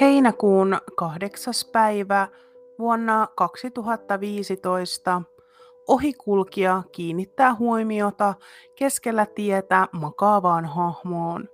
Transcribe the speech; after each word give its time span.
Heinäkuun 0.00 0.78
kahdeksas 0.96 1.70
päivä 1.72 2.28
vuonna 2.78 3.28
2015 3.36 5.22
ohikulkija 5.88 6.82
kiinnittää 6.92 7.54
huomiota 7.54 8.34
keskellä 8.78 9.26
tietä 9.26 9.88
makaavaan 9.92 10.64
hahmoon. 10.64 11.48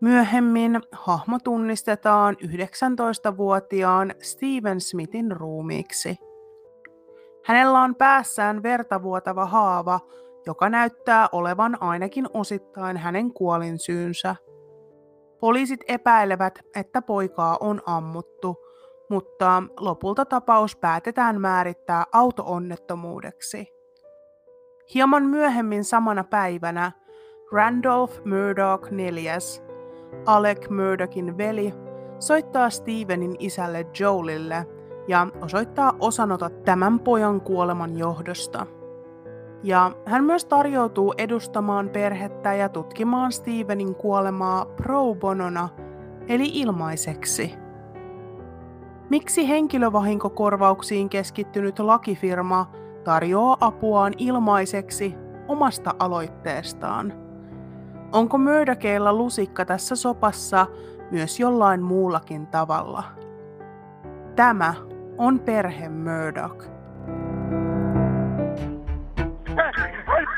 Myöhemmin 0.00 0.80
hahmo 0.92 1.38
tunnistetaan 1.44 2.36
19-vuotiaan 2.44 4.14
Steven 4.22 4.80
Smithin 4.80 5.32
ruumiiksi. 5.32 6.16
Hänellä 7.44 7.80
on 7.80 7.94
päässään 7.94 8.62
vertavuotava 8.62 9.46
haava, 9.46 10.00
joka 10.46 10.68
näyttää 10.68 11.28
olevan 11.32 11.82
ainakin 11.82 12.26
osittain 12.34 12.96
hänen 12.96 13.32
kuolinsyynsä. 13.32 14.36
Poliisit 15.40 15.80
epäilevät, 15.88 16.58
että 16.76 17.02
poikaa 17.02 17.56
on 17.60 17.82
ammuttu, 17.86 18.56
mutta 19.10 19.62
lopulta 19.80 20.24
tapaus 20.24 20.76
päätetään 20.76 21.40
määrittää 21.40 22.04
autoonnettomuudeksi. 22.12 23.68
Hieman 24.94 25.22
myöhemmin 25.22 25.84
samana 25.84 26.24
päivänä 26.24 26.92
Randolph 27.52 28.20
Murdoch 28.24 28.90
neljäs, 28.90 29.62
Alec 30.26 30.70
Murdochin 30.70 31.38
veli, 31.38 31.74
soittaa 32.18 32.70
Stevenin 32.70 33.36
isälle 33.38 33.86
Joelille 34.00 34.66
ja 35.08 35.26
osoittaa 35.40 35.92
osanotot 36.00 36.64
tämän 36.64 37.00
pojan 37.00 37.40
kuoleman 37.40 37.98
johdosta. 37.98 38.66
Ja 39.62 39.92
hän 40.06 40.24
myös 40.24 40.44
tarjoutuu 40.44 41.14
edustamaan 41.18 41.88
perhettä 41.88 42.54
ja 42.54 42.68
tutkimaan 42.68 43.32
Stevenin 43.32 43.94
kuolemaa 43.94 44.64
pro 44.64 45.14
bonona, 45.14 45.68
eli 46.28 46.50
ilmaiseksi. 46.54 47.54
Miksi 49.10 49.48
henkilövahinkokorvauksiin 49.48 51.08
keskittynyt 51.08 51.78
lakifirma 51.78 52.70
tarjoaa 53.04 53.56
apuaan 53.60 54.12
ilmaiseksi 54.18 55.14
omasta 55.48 55.94
aloitteestaan? 55.98 57.12
Onko 58.12 58.38
Murdochilla 58.38 59.12
lusikka 59.12 59.64
tässä 59.64 59.96
sopassa 59.96 60.66
myös 61.10 61.40
jollain 61.40 61.82
muullakin 61.82 62.46
tavalla? 62.46 63.04
Tämä 64.36 64.74
on 65.18 65.40
perhe 65.40 65.88
Murdoch. 65.88 66.77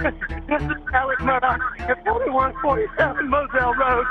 This 0.01 0.62
is 0.62 0.83
Alec 0.95 1.20
Murdoch 1.20 1.61
at 1.81 2.03
4147 2.05 3.29
Moselle 3.29 3.75
Road. 3.75 4.06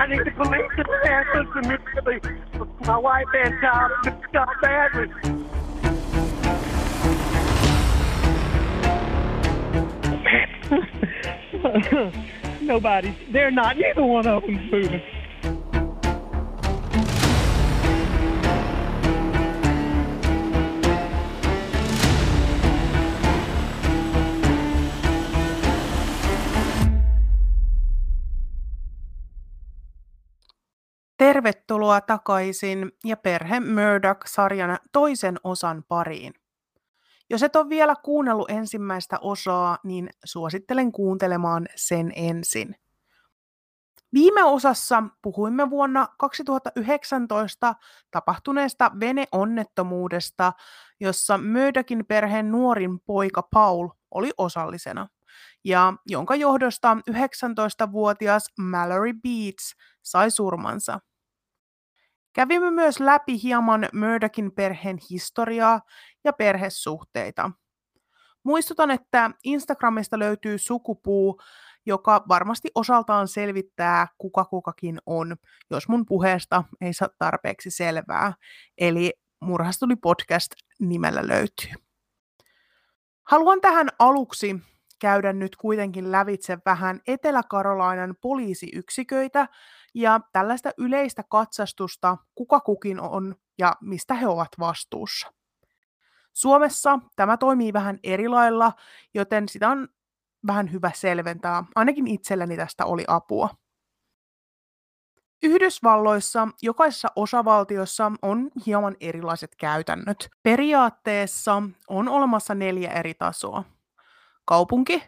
I 0.00 0.06
need 0.06 0.24
the 0.24 0.30
police 0.34 0.72
to 0.76 0.84
answer 1.10 1.44
immediately. 1.58 2.20
My 2.86 2.96
wife 2.98 3.26
and 3.34 3.54
child 3.60 3.92
shot 4.32 4.48
badly. 4.62 5.08
Nobody. 12.62 13.14
They're 13.30 13.50
not. 13.50 13.76
Neither 13.76 14.04
one 14.04 14.26
of 14.26 14.42
them's 14.42 14.72
moving. 14.72 15.02
Tervetuloa 31.34 32.00
takaisin 32.00 32.92
ja 33.04 33.16
Perhe 33.16 33.60
Murdoch-sarjan 33.60 34.78
toisen 34.92 35.36
osan 35.44 35.84
pariin. 35.88 36.34
Jos 37.30 37.42
et 37.42 37.56
ole 37.56 37.68
vielä 37.68 37.94
kuunnellut 38.02 38.50
ensimmäistä 38.50 39.18
osaa, 39.20 39.78
niin 39.84 40.10
suosittelen 40.24 40.92
kuuntelemaan 40.92 41.66
sen 41.76 42.12
ensin. 42.16 42.76
Viime 44.12 44.44
osassa 44.44 45.02
puhuimme 45.22 45.70
vuonna 45.70 46.08
2019 46.18 47.74
tapahtuneesta 48.10 48.90
veneonnettomuudesta, 49.00 50.52
jossa 51.00 51.38
Murdochin 51.38 52.06
perheen 52.06 52.52
nuorin 52.52 53.00
poika 53.00 53.42
Paul 53.42 53.88
oli 54.10 54.30
osallisena, 54.38 55.08
ja 55.64 55.92
jonka 56.06 56.34
johdosta 56.34 56.96
19-vuotias 57.10 58.48
Mallory 58.58 59.12
Beats 59.12 59.74
sai 60.02 60.30
surmansa. 60.30 61.00
Kävimme 62.34 62.70
myös 62.70 63.00
läpi 63.00 63.42
hieman 63.42 63.88
Murdochin 63.92 64.52
perheen 64.52 64.98
historiaa 65.10 65.80
ja 66.24 66.32
perhesuhteita. 66.32 67.50
Muistutan, 68.42 68.90
että 68.90 69.30
Instagramista 69.44 70.18
löytyy 70.18 70.58
sukupuu, 70.58 71.40
joka 71.86 72.24
varmasti 72.28 72.68
osaltaan 72.74 73.28
selvittää, 73.28 74.08
kuka 74.18 74.44
kukakin 74.44 74.98
on, 75.06 75.36
jos 75.70 75.88
mun 75.88 76.06
puheesta 76.06 76.64
ei 76.80 76.92
saa 76.92 77.08
tarpeeksi 77.18 77.70
selvää. 77.70 78.32
Eli 78.78 79.12
Murhastuli 79.40 79.96
podcast 79.96 80.52
nimellä 80.80 81.28
löytyy. 81.28 81.70
Haluan 83.24 83.60
tähän 83.60 83.88
aluksi 83.98 84.56
käydä 85.04 85.32
nyt 85.32 85.56
kuitenkin 85.56 86.12
lävitse 86.12 86.58
vähän 86.66 87.00
Etelä-Karolainan 87.06 88.14
poliisiyksiköitä 88.20 89.48
ja 89.94 90.20
tällaista 90.32 90.70
yleistä 90.78 91.22
katsastusta, 91.28 92.16
kuka 92.34 92.60
kukin 92.60 93.00
on 93.00 93.34
ja 93.58 93.72
mistä 93.80 94.14
he 94.14 94.26
ovat 94.26 94.48
vastuussa. 94.58 95.32
Suomessa 96.32 96.98
tämä 97.16 97.36
toimii 97.36 97.72
vähän 97.72 97.98
eri 98.02 98.28
lailla, 98.28 98.72
joten 99.14 99.48
sitä 99.48 99.68
on 99.68 99.88
vähän 100.46 100.72
hyvä 100.72 100.90
selventää. 100.94 101.64
Ainakin 101.74 102.06
itselleni 102.06 102.56
tästä 102.56 102.84
oli 102.84 103.04
apua. 103.08 103.48
Yhdysvalloissa 105.42 106.48
jokaisessa 106.62 107.08
osavaltiossa 107.16 108.12
on 108.22 108.50
hieman 108.66 108.96
erilaiset 109.00 109.54
käytännöt. 109.56 110.28
Periaatteessa 110.42 111.62
on 111.88 112.08
olemassa 112.08 112.54
neljä 112.54 112.90
eri 112.90 113.14
tasoa. 113.14 113.64
Kaupunki, 114.44 115.02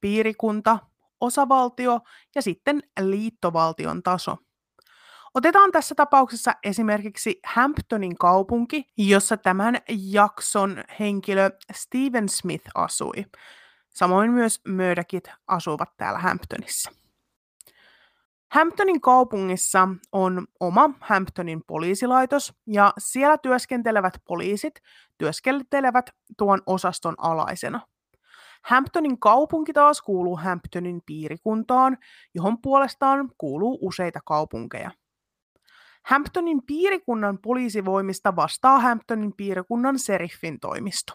piirikunta, 0.00 0.78
osavaltio 1.20 2.00
ja 2.34 2.42
sitten 2.42 2.82
liittovaltion 3.00 4.02
taso. 4.02 4.36
Otetaan 5.34 5.72
tässä 5.72 5.94
tapauksessa 5.94 6.52
esimerkiksi 6.64 7.40
Hamptonin 7.46 8.18
kaupunki, 8.18 8.84
jossa 8.96 9.36
tämän 9.36 9.78
jakson 9.88 10.84
henkilö 11.00 11.50
Steven 11.74 12.28
Smith 12.28 12.70
asui. 12.74 13.24
Samoin 13.90 14.30
myös 14.30 14.60
Murdochit 14.68 15.30
asuvat 15.46 15.96
täällä 15.96 16.18
Hamptonissa. 16.18 16.90
Hamptonin 18.50 19.00
kaupungissa 19.00 19.88
on 20.12 20.46
oma 20.60 20.90
Hamptonin 21.00 21.62
poliisilaitos 21.66 22.54
ja 22.66 22.92
siellä 22.98 23.38
työskentelevät 23.38 24.14
poliisit 24.24 24.74
työskentelevät 25.18 26.10
tuon 26.38 26.62
osaston 26.66 27.14
alaisena– 27.18 27.80
Hamptonin 28.62 29.20
kaupunki 29.20 29.72
taas 29.72 30.02
kuuluu 30.02 30.36
Hamptonin 30.36 31.02
piirikuntaan, 31.06 31.98
johon 32.34 32.62
puolestaan 32.62 33.30
kuuluu 33.38 33.78
useita 33.80 34.20
kaupunkeja. 34.24 34.90
Hamptonin 36.06 36.62
piirikunnan 36.66 37.38
poliisivoimista 37.38 38.36
vastaa 38.36 38.78
Hamptonin 38.78 39.32
piirikunnan 39.36 39.98
seriffin 39.98 40.60
toimisto. 40.60 41.12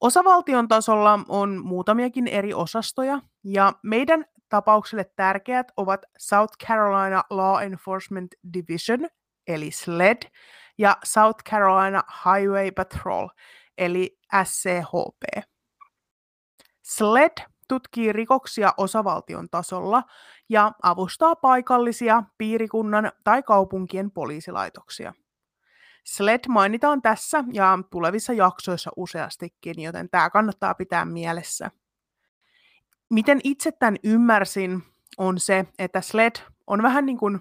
Osavaltion 0.00 0.68
tasolla 0.68 1.20
on 1.28 1.66
muutamiakin 1.66 2.28
eri 2.28 2.54
osastoja, 2.54 3.20
ja 3.44 3.72
meidän 3.82 4.24
tapaukselle 4.48 5.10
tärkeät 5.16 5.72
ovat 5.76 6.00
South 6.18 6.54
Carolina 6.66 7.22
Law 7.30 7.62
Enforcement 7.62 8.34
Division, 8.54 9.08
eli 9.46 9.70
SLED, 9.70 10.22
ja 10.78 10.96
South 11.04 11.44
Carolina 11.50 12.02
Highway 12.24 12.70
Patrol, 12.70 13.28
eli 13.78 14.18
SCHP. 14.44 15.48
SLED 16.88 17.46
tutkii 17.68 18.12
rikoksia 18.12 18.74
osavaltion 18.76 19.48
tasolla 19.50 20.02
ja 20.48 20.72
avustaa 20.82 21.36
paikallisia 21.36 22.22
piirikunnan 22.38 23.12
tai 23.24 23.42
kaupunkien 23.42 24.10
poliisilaitoksia. 24.10 25.14
SLED 26.04 26.40
mainitaan 26.48 27.02
tässä 27.02 27.44
ja 27.52 27.78
tulevissa 27.90 28.32
jaksoissa 28.32 28.90
useastikin, 28.96 29.82
joten 29.82 30.08
tämä 30.10 30.30
kannattaa 30.30 30.74
pitää 30.74 31.04
mielessä. 31.04 31.70
Miten 33.10 33.40
itse 33.44 33.72
tämän 33.72 33.96
ymmärsin, 34.04 34.82
on 35.18 35.40
se, 35.40 35.66
että 35.78 36.00
SLED 36.00 36.36
on 36.66 36.82
vähän 36.82 37.06
niin 37.06 37.18
kuin 37.18 37.40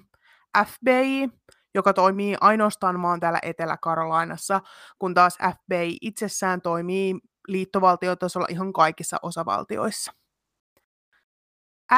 FBI, 0.65 1.29
joka 1.73 1.93
toimii 1.93 2.35
ainoastaan 2.41 2.99
maan 2.99 3.19
täällä 3.19 3.39
Etelä-Karolainassa, 3.41 4.61
kun 4.99 5.13
taas 5.13 5.37
FBI 5.37 5.97
itsessään 6.01 6.61
toimii 6.61 7.15
liittovaltiotasolla 7.47 8.47
ihan 8.49 8.73
kaikissa 8.73 9.17
osavaltioissa. 9.21 10.13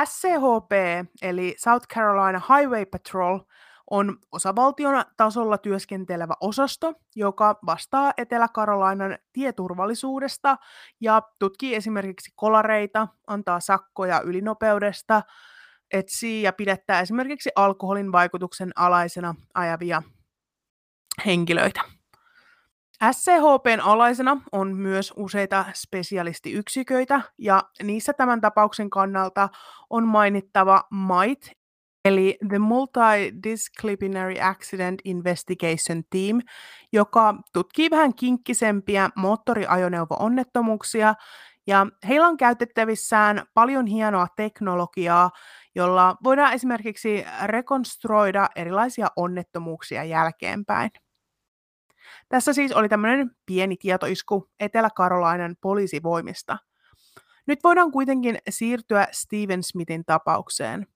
SCHP 0.06 0.72
eli 1.22 1.56
South 1.58 1.88
Carolina 1.88 2.42
Highway 2.50 2.86
Patrol 2.86 3.40
on 3.92 4.18
osavaltion 4.32 5.04
tasolla 5.18 5.58
työskentelevä 5.58 6.34
osasto, 6.42 6.94
joka 7.16 7.60
vastaa 7.66 8.14
Etelä-Karolainan 8.18 9.18
tieturvallisuudesta 9.34 10.58
ja 11.02 11.22
tutkii 11.40 11.76
esimerkiksi 11.76 12.32
kolareita, 12.36 13.08
antaa 13.28 13.60
sakkoja 13.60 14.22
ylinopeudesta, 14.22 15.22
etsii 15.94 16.42
ja 16.42 16.54
pidättää 16.54 17.02
esimerkiksi 17.02 17.50
alkoholin 17.56 18.12
vaikutuksen 18.12 18.72
alaisena 18.76 19.36
ajavia 19.54 20.04
henkilöitä. 21.26 21.99
SCHPn 23.12 23.80
alaisena 23.84 24.42
on 24.52 24.76
myös 24.76 25.14
useita 25.16 25.66
spesialistiyksiköitä, 25.74 27.22
ja 27.38 27.64
niissä 27.84 28.14
tämän 28.14 28.42
tapauksen 28.42 28.90
kannalta 28.90 29.50
on 29.90 30.08
mainittava 30.08 30.84
MITE, 30.92 31.52
eli 32.06 32.38
The 32.50 32.60
Multidisciplinary 32.60 34.36
Accident 34.42 35.02
Investigation 35.04 36.04
Team, 36.10 36.42
joka 36.94 37.36
tutkii 37.54 37.90
vähän 37.90 38.16
kinkkisempiä 38.16 39.10
moottoriajoneuvo-onnettomuuksia, 39.16 41.16
ja 41.68 41.88
heillä 42.08 42.28
on 42.28 42.38
käytettävissään 42.38 43.44
paljon 43.54 43.86
hienoa 43.86 44.28
teknologiaa, 44.36 45.32
jolla 45.76 46.16
voidaan 46.24 46.54
esimerkiksi 46.54 47.26
rekonstruoida 47.46 48.50
erilaisia 48.56 49.08
onnettomuuksia 49.16 50.04
jälkeenpäin. 50.04 50.92
Tässä 52.30 52.54
siis 52.54 52.72
oli 52.72 52.90
tämmöinen 52.90 53.32
pieni 53.46 53.78
tietoisku 53.78 54.50
Etelä-Karolainan 54.60 55.56
poliisivoimista. 55.62 56.58
Nyt 57.48 57.60
voidaan 57.64 57.92
kuitenkin 57.92 58.38
siirtyä 58.50 59.08
Steven 59.12 59.64
Smithin 59.64 60.06
tapaukseen. 60.06 60.88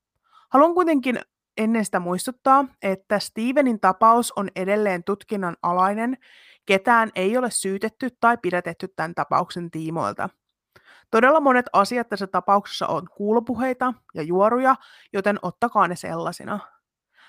Haluan 0.50 0.74
kuitenkin 0.74 1.20
ennen 1.58 1.86
sitä 1.86 2.00
muistuttaa, 2.00 2.66
että 2.82 3.20
Stevenin 3.20 3.80
tapaus 3.80 4.32
on 4.32 4.50
edelleen 4.56 5.04
tutkinnan 5.04 5.58
alainen, 5.62 6.18
ketään 6.66 7.12
ei 7.16 7.38
ole 7.38 7.52
syytetty 7.52 8.10
tai 8.20 8.38
pidätetty 8.38 8.88
tämän 8.96 9.16
tapauksen 9.16 9.72
tiimoilta. 9.72 10.30
Todella 11.12 11.40
monet 11.40 11.66
asiat 11.74 12.10
tässä 12.10 12.28
tapauksessa 12.28 12.88
on 12.88 13.08
kuulopuheita 13.16 13.94
ja 14.14 14.24
juoruja, 14.24 14.76
joten 15.14 15.40
ottakaa 15.42 15.88
ne 15.88 15.96
sellaisina. 15.96 16.60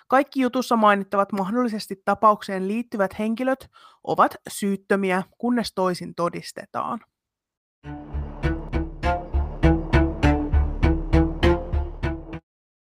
Kaikki 0.09 0.41
jutussa 0.41 0.77
mainittavat 0.77 1.33
mahdollisesti 1.33 2.03
tapaukseen 2.05 2.69
liittyvät 2.69 3.19
henkilöt 3.19 3.71
ovat 4.05 4.37
syyttömiä, 4.49 5.23
kunnes 5.39 5.73
toisin 5.75 6.15
todistetaan. 6.15 7.01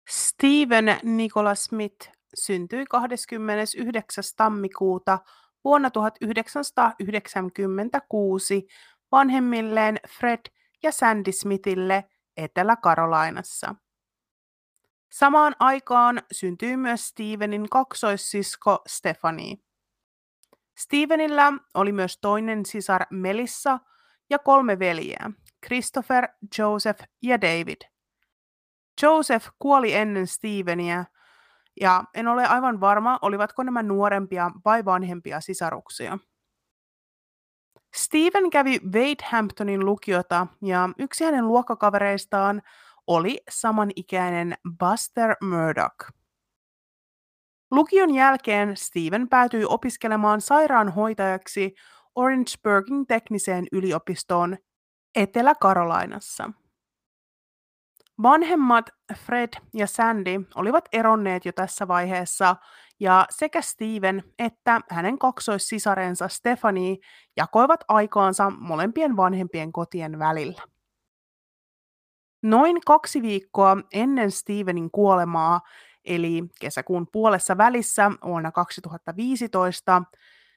Steven 0.08 0.98
Nicholas 1.02 1.64
Smith 1.64 2.10
syntyi 2.34 2.86
29. 2.86 4.24
tammikuuta 4.36 5.18
vuonna 5.64 5.90
1996 5.90 8.66
vanhemmilleen 9.12 10.00
Fred 10.18 10.40
ja 10.82 10.92
Sandy 10.92 11.32
Smithille 11.32 12.04
Etelä-Karolainassa. 12.36 13.74
Samaan 15.12 15.56
aikaan 15.58 16.22
syntyi 16.32 16.76
myös 16.76 17.08
Stevenin 17.08 17.70
kaksoissisko 17.70 18.82
Stephanie. 18.86 19.56
Stevenillä 20.78 21.52
oli 21.74 21.92
myös 21.92 22.18
toinen 22.20 22.66
sisar 22.66 23.06
Melissa 23.10 23.78
ja 24.30 24.38
kolme 24.38 24.78
veljeä, 24.78 25.30
Christopher, 25.66 26.28
Joseph 26.58 27.04
ja 27.22 27.40
David. 27.40 27.80
Joseph 29.02 29.48
kuoli 29.58 29.94
ennen 29.94 30.26
Steveniä, 30.26 31.04
ja 31.80 32.04
en 32.14 32.28
ole 32.28 32.46
aivan 32.46 32.80
varma, 32.80 33.18
olivatko 33.22 33.62
nämä 33.62 33.82
nuorempia 33.82 34.50
vai 34.64 34.84
vanhempia 34.84 35.40
sisaruksia. 35.40 36.18
Steven 37.96 38.50
kävi 38.50 38.80
Wade 38.84 39.24
Hamptonin 39.30 39.84
lukiota 39.84 40.46
ja 40.62 40.88
yksi 40.98 41.24
hänen 41.24 41.48
luokkakavereistaan 41.48 42.62
oli 43.06 43.38
samanikäinen 43.50 44.54
Buster 44.78 45.36
Murdoch. 45.42 46.12
Lukion 47.70 48.14
jälkeen 48.14 48.76
Steven 48.76 49.28
päätyi 49.28 49.64
opiskelemaan 49.64 50.40
sairaanhoitajaksi 50.40 51.74
Orangeburgin 52.14 53.06
tekniseen 53.06 53.66
yliopistoon 53.72 54.56
Etelä-Karolainassa. 55.14 56.50
Vanhemmat 58.22 58.90
Fred 59.14 59.48
ja 59.74 59.86
Sandy 59.86 60.46
olivat 60.54 60.84
eronneet 60.92 61.44
jo 61.44 61.52
tässä 61.52 61.88
vaiheessa, 61.88 62.56
ja 63.00 63.26
sekä 63.30 63.60
Steven 63.60 64.22
että 64.38 64.80
hänen 64.90 65.18
kaksoissisarensa 65.18 66.28
Stephanie 66.28 66.96
jakoivat 67.36 67.84
aikaansa 67.88 68.50
molempien 68.50 69.16
vanhempien 69.16 69.72
kotien 69.72 70.18
välillä. 70.18 70.62
Noin 72.46 72.80
kaksi 72.86 73.22
viikkoa 73.22 73.76
ennen 73.92 74.30
Stevenin 74.30 74.90
kuolemaa, 74.90 75.60
eli 76.04 76.44
kesäkuun 76.60 77.06
puolessa 77.12 77.58
välissä 77.58 78.10
vuonna 78.24 78.52
2015, 78.52 80.02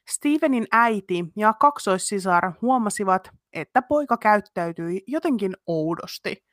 Stevenin 0.09 0.67
äiti 0.71 1.25
ja 1.35 1.53
kaksoissisar 1.53 2.51
huomasivat, 2.61 3.29
että 3.53 3.81
poika 3.81 4.17
käyttäytyi 4.17 5.01
jotenkin 5.07 5.53
oudosti. 5.67 6.45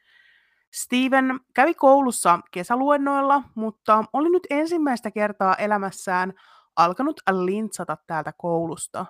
Steven 0.74 1.40
kävi 1.54 1.74
koulussa 1.74 2.40
kesäluennoilla, 2.52 3.42
mutta 3.54 4.04
oli 4.12 4.30
nyt 4.30 4.46
ensimmäistä 4.50 5.10
kertaa 5.10 5.54
elämässään 5.54 6.32
alkanut 6.76 7.20
lintsata 7.30 7.96
täältä 8.06 8.32
koulusta. 8.38 9.06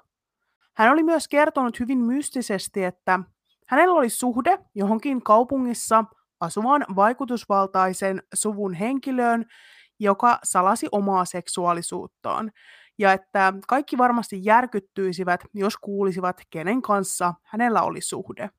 Hän 0.74 0.92
oli 0.92 1.02
myös 1.02 1.28
kertonut 1.28 1.80
hyvin 1.80 1.98
mystisesti, 1.98 2.84
että 2.84 3.20
hänellä 3.66 3.94
oli 3.94 4.10
suhde 4.10 4.58
johonkin 4.74 5.22
kaupungissa 5.22 6.04
asuvaan 6.40 6.86
vaikutusvaltaisen 6.96 8.22
suvun 8.34 8.74
henkilöön, 8.74 9.44
joka 9.98 10.38
salasi 10.44 10.88
omaa 10.92 11.24
seksuaalisuuttaan, 11.24 12.52
ja 12.98 13.12
että 13.12 13.52
kaikki 13.68 13.98
varmasti 13.98 14.40
järkyttyisivät, 14.44 15.40
jos 15.54 15.76
kuulisivat, 15.76 16.40
kenen 16.50 16.82
kanssa 16.82 17.34
hänellä 17.42 17.82
oli 17.82 18.00
suhde. 18.00 18.50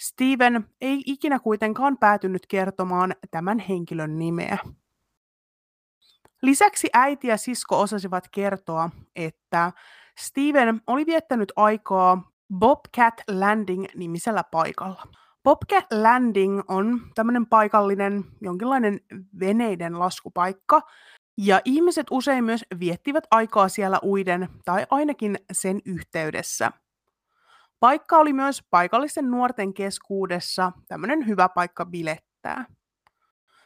Steven 0.00 0.64
ei 0.80 1.02
ikinä 1.06 1.38
kuitenkaan 1.38 1.98
päätynyt 1.98 2.46
kertomaan 2.46 3.14
tämän 3.30 3.58
henkilön 3.58 4.18
nimeä. 4.18 4.58
Lisäksi 6.42 6.88
äiti 6.92 7.28
ja 7.28 7.36
sisko 7.36 7.80
osasivat 7.80 8.28
kertoa, 8.30 8.90
että 9.16 9.72
Steven 10.18 10.80
oli 10.86 11.06
viettänyt 11.06 11.52
aikaa 11.56 12.32
Bobcat 12.58 13.14
Landing-nimisellä 13.28 14.44
paikalla. 14.44 15.06
Bobcat 15.44 15.84
Landing 15.92 16.60
on 16.68 17.00
tämmöinen 17.14 17.46
paikallinen 17.46 18.24
jonkinlainen 18.40 19.00
veneiden 19.40 19.98
laskupaikka, 19.98 20.80
ja 21.38 21.60
ihmiset 21.64 22.06
usein 22.10 22.44
myös 22.44 22.64
viettivät 22.80 23.24
aikaa 23.30 23.68
siellä 23.68 23.98
uiden 24.04 24.48
tai 24.64 24.86
ainakin 24.90 25.38
sen 25.52 25.80
yhteydessä. 25.84 26.72
Paikka 27.80 28.18
oli 28.18 28.32
myös 28.32 28.62
paikallisten 28.70 29.30
nuorten 29.30 29.74
keskuudessa 29.74 30.72
tämmöinen 30.88 31.26
hyvä 31.26 31.48
paikka 31.48 31.84
bilettää. 31.86 32.64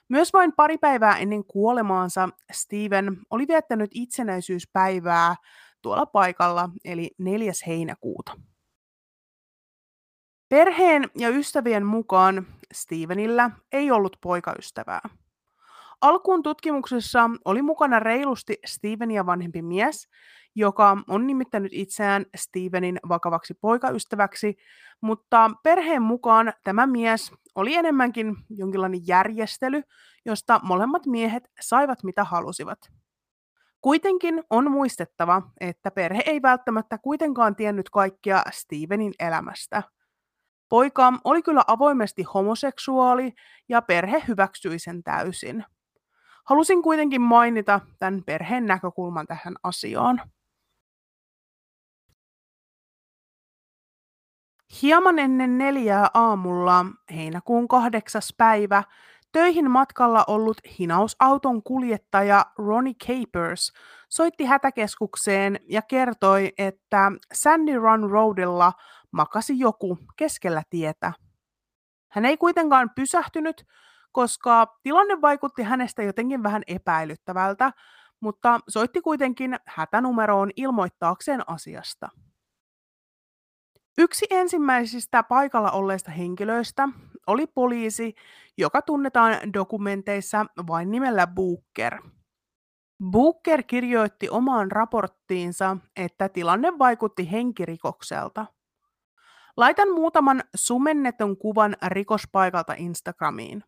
Myös 0.09 0.33
vain 0.33 0.53
pari 0.53 0.79
päivää 0.79 1.19
ennen 1.19 1.45
kuolemaansa 1.45 2.29
Steven 2.53 3.19
oli 3.31 3.49
viettänyt 3.49 3.91
itsenäisyyspäivää 3.95 5.35
tuolla 5.83 6.07
paikalla, 6.07 6.69
eli 6.85 7.11
4. 7.19 7.53
heinäkuuta. 7.67 8.33
Perheen 10.49 11.11
ja 11.19 11.29
ystävien 11.29 11.87
mukaan 11.87 12.47
Stevenillä 12.73 13.51
ei 13.73 13.91
ollut 13.91 14.17
poikaystävää. 14.21 15.01
Alkuun 16.01 16.43
tutkimuksessa 16.43 17.31
oli 17.45 17.63
mukana 17.63 18.01
reilusti 18.01 18.59
Stevenia 18.67 19.27
vanhempi 19.27 19.63
mies, 19.63 20.09
joka 20.55 20.97
on 21.09 21.27
nimittänyt 21.27 21.73
itseään 21.75 22.27
Stevenin 22.37 23.01
vakavaksi 23.09 23.55
poikaystäväksi, 23.55 24.57
mutta 25.01 25.51
perheen 25.63 26.03
mukaan 26.03 26.53
tämä 26.65 26.87
mies 26.87 27.33
oli 27.55 27.75
enemmänkin 27.75 28.37
jonkinlainen 28.51 29.07
järjestely, 29.07 29.83
josta 30.25 30.61
molemmat 30.63 31.07
miehet 31.07 31.51
saivat 31.61 32.03
mitä 32.03 32.25
halusivat. 32.25 32.79
Kuitenkin 33.81 34.43
on 34.51 34.71
muistettava, 34.71 35.43
että 35.61 35.91
perhe 35.91 36.23
ei 36.27 36.43
välttämättä 36.43 36.99
kuitenkaan 36.99 37.57
tiennyt 37.57 37.91
kaikkia 37.91 38.43
Stevenin 38.51 39.13
elämästä. 39.19 39.83
Poika 40.69 41.13
oli 41.25 41.43
kyllä 41.43 41.65
avoimesti 41.67 42.23
homoseksuaali 42.23 43.35
ja 43.69 43.83
perhe 43.83 44.23
hyväksyi 44.29 44.79
sen 44.79 45.03
täysin. 45.03 45.65
Halusin 46.45 46.83
kuitenkin 46.83 47.23
mainita 47.23 47.81
tämän 47.99 48.23
perheen 48.25 48.67
näkökulman 48.67 49.27
tähän 49.27 49.55
asiaan. 49.63 50.23
Hieman 54.83 55.19
ennen 55.19 55.59
neljää 55.59 56.07
aamulla 56.15 56.87
heinäkuun 57.15 57.69
kahdeksas 57.69 58.35
päivä 58.37 58.83
töihin 59.33 59.71
matkalla 59.71 60.25
ollut 60.27 60.57
hinausauton 60.79 61.63
kuljettaja 61.63 62.47
Ronnie 62.59 62.95
Capers 62.95 63.73
soitti 64.15 64.45
hätäkeskukseen 64.45 65.61
ja 65.69 65.83
kertoi, 65.83 66.53
että 66.59 67.13
Sandy 67.35 67.79
Run 67.79 68.11
Roadilla 68.11 68.73
makasi 69.11 69.59
joku 69.59 69.99
keskellä 70.17 70.63
tietä. 70.71 71.13
Hän 72.11 72.25
ei 72.25 72.37
kuitenkaan 72.37 72.91
pysähtynyt, 72.95 73.67
koska 74.13 74.79
tilanne 74.83 75.21
vaikutti 75.21 75.63
hänestä 75.63 76.03
jotenkin 76.03 76.43
vähän 76.43 76.63
epäilyttävältä, 76.67 77.73
mutta 78.21 78.61
soitti 78.69 79.01
kuitenkin 79.01 79.57
hätänumeroon 79.67 80.51
ilmoittaakseen 80.57 81.49
asiasta. 81.51 82.09
Yksi 83.99 84.27
ensimmäisistä 84.31 85.23
paikalla 85.23 85.71
olleista 85.71 86.11
henkilöistä 86.11 86.89
oli 87.27 87.47
poliisi, 87.47 88.15
joka 88.59 88.83
tunnetaan 88.83 89.53
dokumenteissa 89.53 90.47
vain 90.67 90.91
nimellä 90.91 91.27
Booker. 91.27 92.03
Booker 93.03 93.63
kirjoitti 93.63 94.29
omaan 94.29 94.73
raporttiinsa, 94.73 95.77
että 95.97 96.29
tilanne 96.29 96.79
vaikutti 96.79 97.33
henkirikokselta. 97.33 98.47
Laitan 99.57 99.91
muutaman 99.91 100.45
sumennetun 100.55 101.37
kuvan 101.37 101.77
rikospaikalta 101.87 102.75
Instagramiin. 102.77 103.65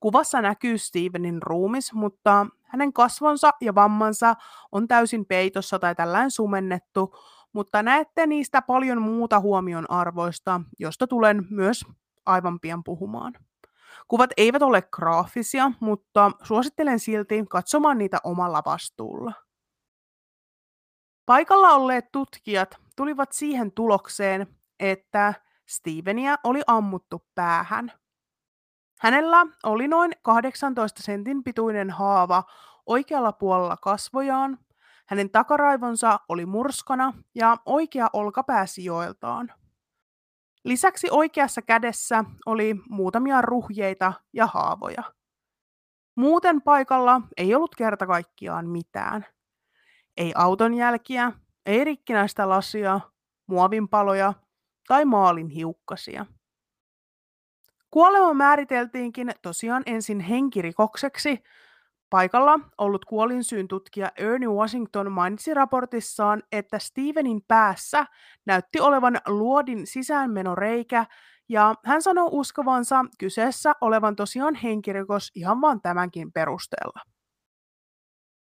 Kuvassa 0.00 0.42
näkyy 0.42 0.78
Stevenin 0.78 1.42
ruumis, 1.42 1.92
mutta 1.92 2.46
hänen 2.62 2.92
kasvonsa 2.92 3.50
ja 3.60 3.74
vammansa 3.74 4.34
on 4.72 4.88
täysin 4.88 5.26
peitossa 5.26 5.78
tai 5.78 5.94
tällään 5.94 6.30
sumennettu, 6.30 7.14
mutta 7.52 7.82
näette 7.82 8.26
niistä 8.26 8.62
paljon 8.62 9.02
muuta 9.02 9.40
huomion 9.40 9.90
arvoista, 9.90 10.60
josta 10.78 11.06
tulen 11.06 11.46
myös 11.50 11.84
aivan 12.26 12.60
pian 12.60 12.84
puhumaan. 12.84 13.32
Kuvat 14.08 14.30
eivät 14.36 14.62
ole 14.62 14.82
graafisia, 14.82 15.72
mutta 15.80 16.30
suosittelen 16.42 16.98
silti 16.98 17.44
katsomaan 17.48 17.98
niitä 17.98 18.18
omalla 18.24 18.62
vastuulla. 18.66 19.32
Paikalla 21.26 21.70
olleet 21.70 22.12
tutkijat 22.12 22.76
tulivat 22.96 23.32
siihen 23.32 23.72
tulokseen, 23.72 24.46
että 24.80 25.34
Stevenia 25.68 26.36
oli 26.44 26.62
ammuttu 26.66 27.26
päähän. 27.34 27.92
Hänellä 29.00 29.46
oli 29.64 29.88
noin 29.88 30.12
18 30.22 31.02
sentin 31.02 31.44
pituinen 31.44 31.90
haava 31.90 32.44
oikealla 32.86 33.32
puolella 33.32 33.76
kasvojaan, 33.76 34.58
hänen 35.06 35.30
takaraivonsa 35.30 36.20
oli 36.28 36.46
murskana 36.46 37.12
ja 37.34 37.56
oikea 37.66 38.10
olkapää 38.12 38.66
sijoiltaan. 38.66 39.52
Lisäksi 40.66 41.08
oikeassa 41.10 41.62
kädessä 41.62 42.24
oli 42.46 42.76
muutamia 42.88 43.42
ruhjeita 43.42 44.12
ja 44.32 44.46
haavoja. 44.46 45.02
Muuten 46.16 46.62
paikalla 46.62 47.20
ei 47.36 47.54
ollut 47.54 47.74
kerta 47.74 48.06
kaikkiaan 48.06 48.68
mitään. 48.68 49.26
Ei 50.16 50.32
auton 50.34 50.74
jälkiä, 50.74 51.32
ei 51.66 51.84
rikkinäistä 51.84 52.48
lasia, 52.48 53.00
muovinpaloja 53.46 54.34
tai 54.88 55.04
maalin 55.04 55.48
hiukkasia. 55.48 56.26
Kuolema 57.90 58.34
määriteltiinkin 58.34 59.32
tosiaan 59.42 59.82
ensin 59.86 60.20
henkirikokseksi. 60.20 61.42
Paikalla 62.10 62.60
ollut 62.78 63.04
kuolinsyyn 63.04 63.68
tutkija 63.68 64.12
Ernie 64.16 64.48
Washington 64.48 65.12
mainitsi 65.12 65.54
raportissaan, 65.54 66.42
että 66.52 66.78
Stevenin 66.78 67.42
päässä 67.48 68.06
näytti 68.46 68.80
olevan 68.80 69.18
luodin 69.26 69.86
sisäänmenoreikä, 69.86 71.06
ja 71.48 71.74
hän 71.84 72.02
sanoi 72.02 72.28
uskovansa 72.30 73.04
kyseessä 73.18 73.72
olevan 73.80 74.16
tosiaan 74.16 74.54
henkirikos 74.54 75.30
ihan 75.34 75.60
vain 75.60 75.82
tämänkin 75.82 76.32
perusteella. 76.32 77.00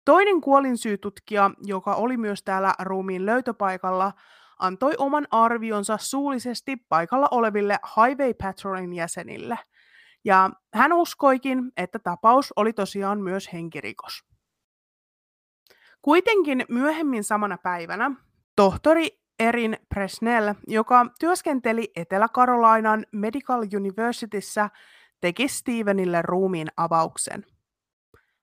Toinen 0.05 0.41
kuolinsyytutkija, 0.41 1.51
joka 1.63 1.95
oli 1.95 2.17
myös 2.17 2.43
täällä 2.43 2.75
ruumiin 2.83 3.27
löytöpaikalla, 3.27 4.13
antoi 4.59 4.93
oman 4.99 5.27
arvionsa 5.31 5.99
suullisesti 6.01 6.77
paikalla 6.89 7.29
oleville 7.31 7.79
Highway 7.97 8.35
Patrolin 8.35 8.93
jäsenille. 8.93 9.59
Ja 10.25 10.51
hän 10.75 10.93
uskoikin, 10.93 11.73
että 11.77 11.99
tapaus 11.99 12.53
oli 12.57 12.73
tosiaan 12.73 13.21
myös 13.21 13.53
henkirikos. 13.53 14.25
Kuitenkin 16.03 16.65
myöhemmin 16.69 17.25
samana 17.25 17.59
päivänä 17.59 18.11
tohtori 18.57 19.21
Erin 19.39 19.79
Presnell, 19.89 20.55
joka 20.67 21.07
työskenteli 21.21 21.93
Etelä-Karolainan 21.97 23.07
Medical 23.13 23.67
Universityssä, 23.77 24.71
teki 25.21 25.49
Stevenille 25.49 26.23
ruumiin 26.23 26.69
avauksen. 26.77 27.45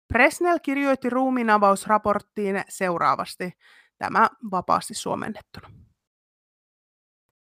Presnell 0.08 0.60
kirjoitti 0.62 1.10
ruumiin 1.10 1.50
avausraporttiin 1.50 2.64
seuraavasti, 2.70 3.52
tämä 3.98 4.30
vapaasti 4.52 4.94
suomennettuna. 4.94 5.81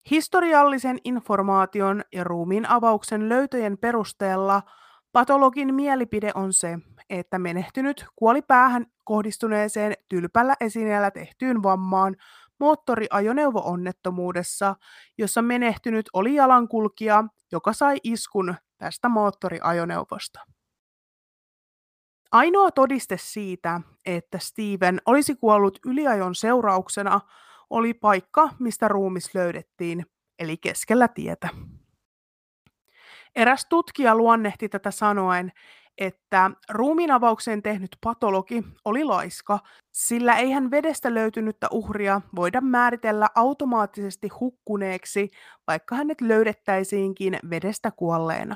Historiallisen 0.09 0.99
informaation 1.03 2.03
ja 2.13 2.23
ruumiin 2.23 2.69
avauksen 2.69 3.29
löytöjen 3.29 3.77
perusteella 3.77 4.61
patologin 5.11 5.75
mielipide 5.75 6.31
on 6.35 6.53
se, 6.53 6.79
että 7.09 7.39
menehtynyt 7.39 8.05
kuoli 8.15 8.41
päähän 8.41 8.85
kohdistuneeseen 9.03 9.93
tylpällä 10.09 10.55
esineellä 10.59 11.11
tehtyyn 11.11 11.63
vammaan 11.63 12.15
moottoriajoneuvo-onnettomuudessa, 12.59 14.75
jossa 15.17 15.41
menehtynyt 15.41 16.09
oli 16.13 16.35
jalankulkija, 16.35 17.23
joka 17.51 17.73
sai 17.73 17.97
iskun 18.03 18.55
tästä 18.77 19.09
moottoriajoneuvosta. 19.09 20.39
Ainoa 22.31 22.71
todiste 22.71 23.17
siitä, 23.19 23.81
että 24.05 24.39
Steven 24.39 25.01
olisi 25.05 25.35
kuollut 25.35 25.79
yliajon 25.85 26.35
seurauksena, 26.35 27.21
oli 27.71 27.93
paikka, 27.93 28.49
mistä 28.59 28.87
ruumis 28.87 29.35
löydettiin, 29.35 30.05
eli 30.39 30.57
keskellä 30.57 31.07
tietä. 31.07 31.49
Eräs 33.35 33.65
tutkija 33.69 34.15
luonnehti 34.15 34.69
tätä 34.69 34.91
sanoen, 34.91 35.51
että 35.97 36.51
ruumiinavauksen 36.69 37.61
tehnyt 37.61 37.97
patologi 38.03 38.63
oli 38.85 39.03
laiska, 39.03 39.59
sillä 39.91 40.37
eihän 40.37 40.71
vedestä 40.71 41.13
löytynyttä 41.13 41.67
uhria 41.71 42.21
voida 42.35 42.61
määritellä 42.61 43.27
automaattisesti 43.35 44.27
hukkuneeksi, 44.27 45.29
vaikka 45.67 45.95
hänet 45.95 46.21
löydettäisiinkin 46.21 47.39
vedestä 47.49 47.91
kuolleena. 47.91 48.55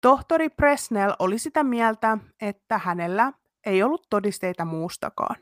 Tohtori 0.00 0.48
Presnell 0.48 1.12
oli 1.18 1.38
sitä 1.38 1.64
mieltä, 1.64 2.18
että 2.40 2.78
hänellä 2.78 3.32
ei 3.66 3.82
ollut 3.82 4.06
todisteita 4.10 4.64
muustakaan. 4.64 5.36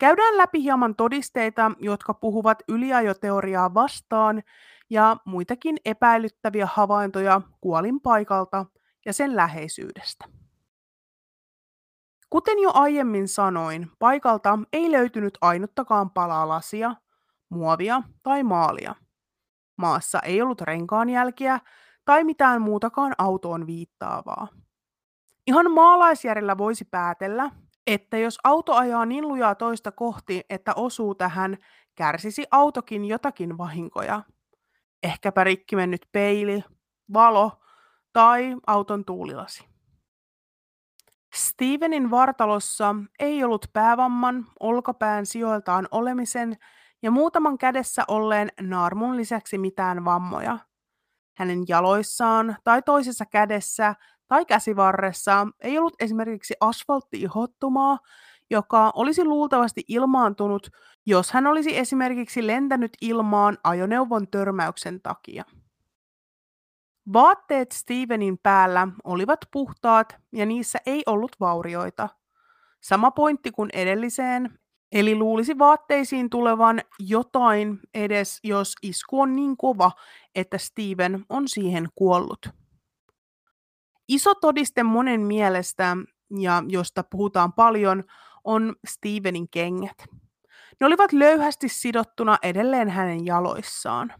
Käydään 0.00 0.36
läpi 0.36 0.62
hieman 0.62 0.96
todisteita, 0.96 1.72
jotka 1.78 2.14
puhuvat 2.14 2.62
yliajoteoriaa 2.68 3.74
vastaan 3.74 4.42
ja 4.90 5.16
muitakin 5.24 5.76
epäilyttäviä 5.84 6.68
havaintoja 6.72 7.40
kuolinpaikalta 7.60 8.66
ja 9.06 9.12
sen 9.12 9.36
läheisyydestä. 9.36 10.24
Kuten 12.30 12.58
jo 12.58 12.70
aiemmin 12.74 13.28
sanoin, 13.28 13.90
paikalta 13.98 14.58
ei 14.72 14.92
löytynyt 14.92 15.38
ainuttakaan 15.40 16.10
palaa 16.10 16.48
lasia, 16.48 16.94
muovia 17.48 18.02
tai 18.22 18.42
maalia. 18.42 18.94
Maassa 19.76 20.20
ei 20.20 20.42
ollut 20.42 20.60
renkaanjälkiä 20.60 21.60
tai 22.04 22.24
mitään 22.24 22.62
muutakaan 22.62 23.14
autoon 23.18 23.66
viittaavaa. 23.66 24.48
Ihan 25.46 25.70
maalaisjärjellä 25.70 26.58
voisi 26.58 26.84
päätellä, 26.84 27.50
että 27.86 28.18
jos 28.18 28.38
auto 28.44 28.74
ajaa 28.74 29.06
niin 29.06 29.28
lujaa 29.28 29.54
toista 29.54 29.92
kohti, 29.92 30.42
että 30.50 30.74
osuu 30.74 31.14
tähän, 31.14 31.56
kärsisi 31.94 32.44
autokin 32.50 33.04
jotakin 33.04 33.58
vahinkoja. 33.58 34.22
Ehkäpä 35.02 35.44
rikki 35.44 35.76
mennyt 35.76 36.06
peili, 36.12 36.64
valo 37.12 37.52
tai 38.12 38.56
auton 38.66 39.04
tuulilasi. 39.04 39.70
Stevenin 41.34 42.10
vartalossa 42.10 42.94
ei 43.18 43.44
ollut 43.44 43.66
päävamman, 43.72 44.46
olkapään 44.60 45.26
sijoiltaan 45.26 45.88
olemisen 45.90 46.56
ja 47.02 47.10
muutaman 47.10 47.58
kädessä 47.58 48.04
olleen 48.08 48.48
naarmun 48.60 49.16
lisäksi 49.16 49.58
mitään 49.58 50.04
vammoja. 50.04 50.58
Hänen 51.36 51.64
jaloissaan 51.68 52.56
tai 52.64 52.82
toisessa 52.82 53.26
kädessä 53.26 53.94
tai 54.30 54.44
käsivarressa 54.44 55.46
ei 55.60 55.78
ollut 55.78 55.94
esimerkiksi 56.00 56.54
asfaltti-ihottumaa, 56.60 57.98
joka 58.50 58.92
olisi 58.94 59.24
luultavasti 59.24 59.84
ilmaantunut, 59.88 60.68
jos 61.06 61.32
hän 61.32 61.46
olisi 61.46 61.78
esimerkiksi 61.78 62.46
lentänyt 62.46 62.92
ilmaan 63.00 63.58
ajoneuvon 63.64 64.28
törmäyksen 64.28 65.00
takia. 65.02 65.44
Vaatteet 67.12 67.72
Stevenin 67.72 68.38
päällä 68.42 68.88
olivat 69.04 69.40
puhtaat 69.52 70.16
ja 70.32 70.46
niissä 70.46 70.78
ei 70.86 71.02
ollut 71.06 71.32
vaurioita. 71.40 72.08
Sama 72.80 73.10
pointti 73.10 73.50
kuin 73.50 73.70
edelliseen, 73.72 74.58
eli 74.92 75.14
luulisi 75.14 75.58
vaatteisiin 75.58 76.30
tulevan 76.30 76.80
jotain 76.98 77.80
edes, 77.94 78.38
jos 78.44 78.74
isku 78.82 79.20
on 79.20 79.36
niin 79.36 79.56
kova, 79.56 79.92
että 80.34 80.58
Steven 80.58 81.24
on 81.28 81.48
siihen 81.48 81.88
kuollut. 81.94 82.59
Iso 84.10 84.34
todiste 84.34 84.82
monen 84.82 85.20
mielestä, 85.20 85.96
ja 86.38 86.62
josta 86.68 87.04
puhutaan 87.10 87.52
paljon, 87.52 88.04
on 88.44 88.76
Stevenin 88.86 89.48
kengät. 89.48 90.04
Ne 90.80 90.86
olivat 90.86 91.12
löyhästi 91.12 91.68
sidottuna 91.68 92.38
edelleen 92.42 92.88
hänen 92.88 93.26
jaloissaan. 93.26 94.14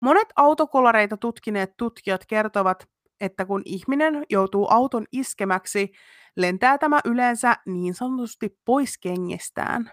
Monet 0.00 0.28
autokolareita 0.36 1.16
tutkineet 1.16 1.76
tutkijat 1.76 2.26
kertovat, 2.26 2.88
että 3.20 3.44
kun 3.44 3.62
ihminen 3.64 4.26
joutuu 4.30 4.66
auton 4.70 5.04
iskemäksi, 5.12 5.92
lentää 6.36 6.78
tämä 6.78 7.00
yleensä 7.04 7.56
niin 7.66 7.94
sanotusti 7.94 8.58
pois 8.64 8.98
kengestään. 8.98 9.92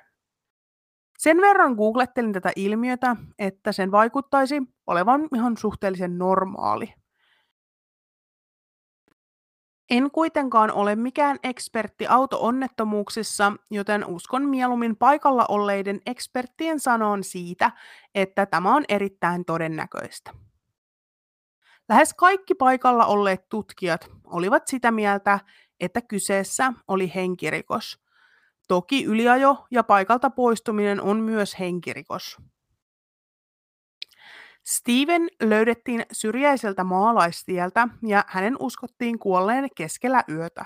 Sen 1.18 1.38
verran 1.38 1.74
googlettelin 1.74 2.34
tätä 2.34 2.52
ilmiötä, 2.56 3.16
että 3.40 3.72
sen 3.72 3.92
vaikuttaisi 3.92 4.62
olevan 4.88 5.28
ihan 5.36 5.58
suhteellisen 5.58 6.18
normaali. 6.18 6.94
En 9.90 10.12
kuitenkaan 10.12 10.72
ole 10.72 10.96
mikään 10.96 11.40
ekspertti 11.44 12.08
auto-onnettomuuksissa, 12.08 13.54
joten 13.72 14.06
uskon 14.06 14.50
mieluummin 14.50 14.96
paikalla 14.96 15.46
olleiden 15.50 16.02
eksperttien 16.06 16.80
sanoon 16.80 17.24
siitä, 17.24 17.72
että 18.16 18.46
tämä 18.46 18.76
on 18.76 18.86
erittäin 18.90 19.46
todennäköistä. 19.46 20.34
Lähes 21.90 22.14
kaikki 22.14 22.56
paikalla 22.56 23.06
olleet 23.06 23.50
tutkijat 23.50 24.12
olivat 24.24 24.68
sitä 24.68 24.92
mieltä, 24.92 25.40
että 25.80 26.02
kyseessä 26.02 26.74
oli 26.88 27.12
henkirikos. 27.16 28.00
Toki 28.68 29.04
yliajo 29.04 29.66
ja 29.72 29.84
paikalta 29.84 30.30
poistuminen 30.30 31.02
on 31.02 31.20
myös 31.20 31.60
henkirikos. 31.60 32.38
Steven 34.66 35.28
löydettiin 35.42 36.06
syrjäiseltä 36.12 36.84
maalaistieltä 36.84 37.88
ja 38.08 38.24
hänen 38.28 38.56
uskottiin 38.60 39.20
kuolleen 39.20 39.68
keskellä 39.76 40.24
yötä. 40.30 40.66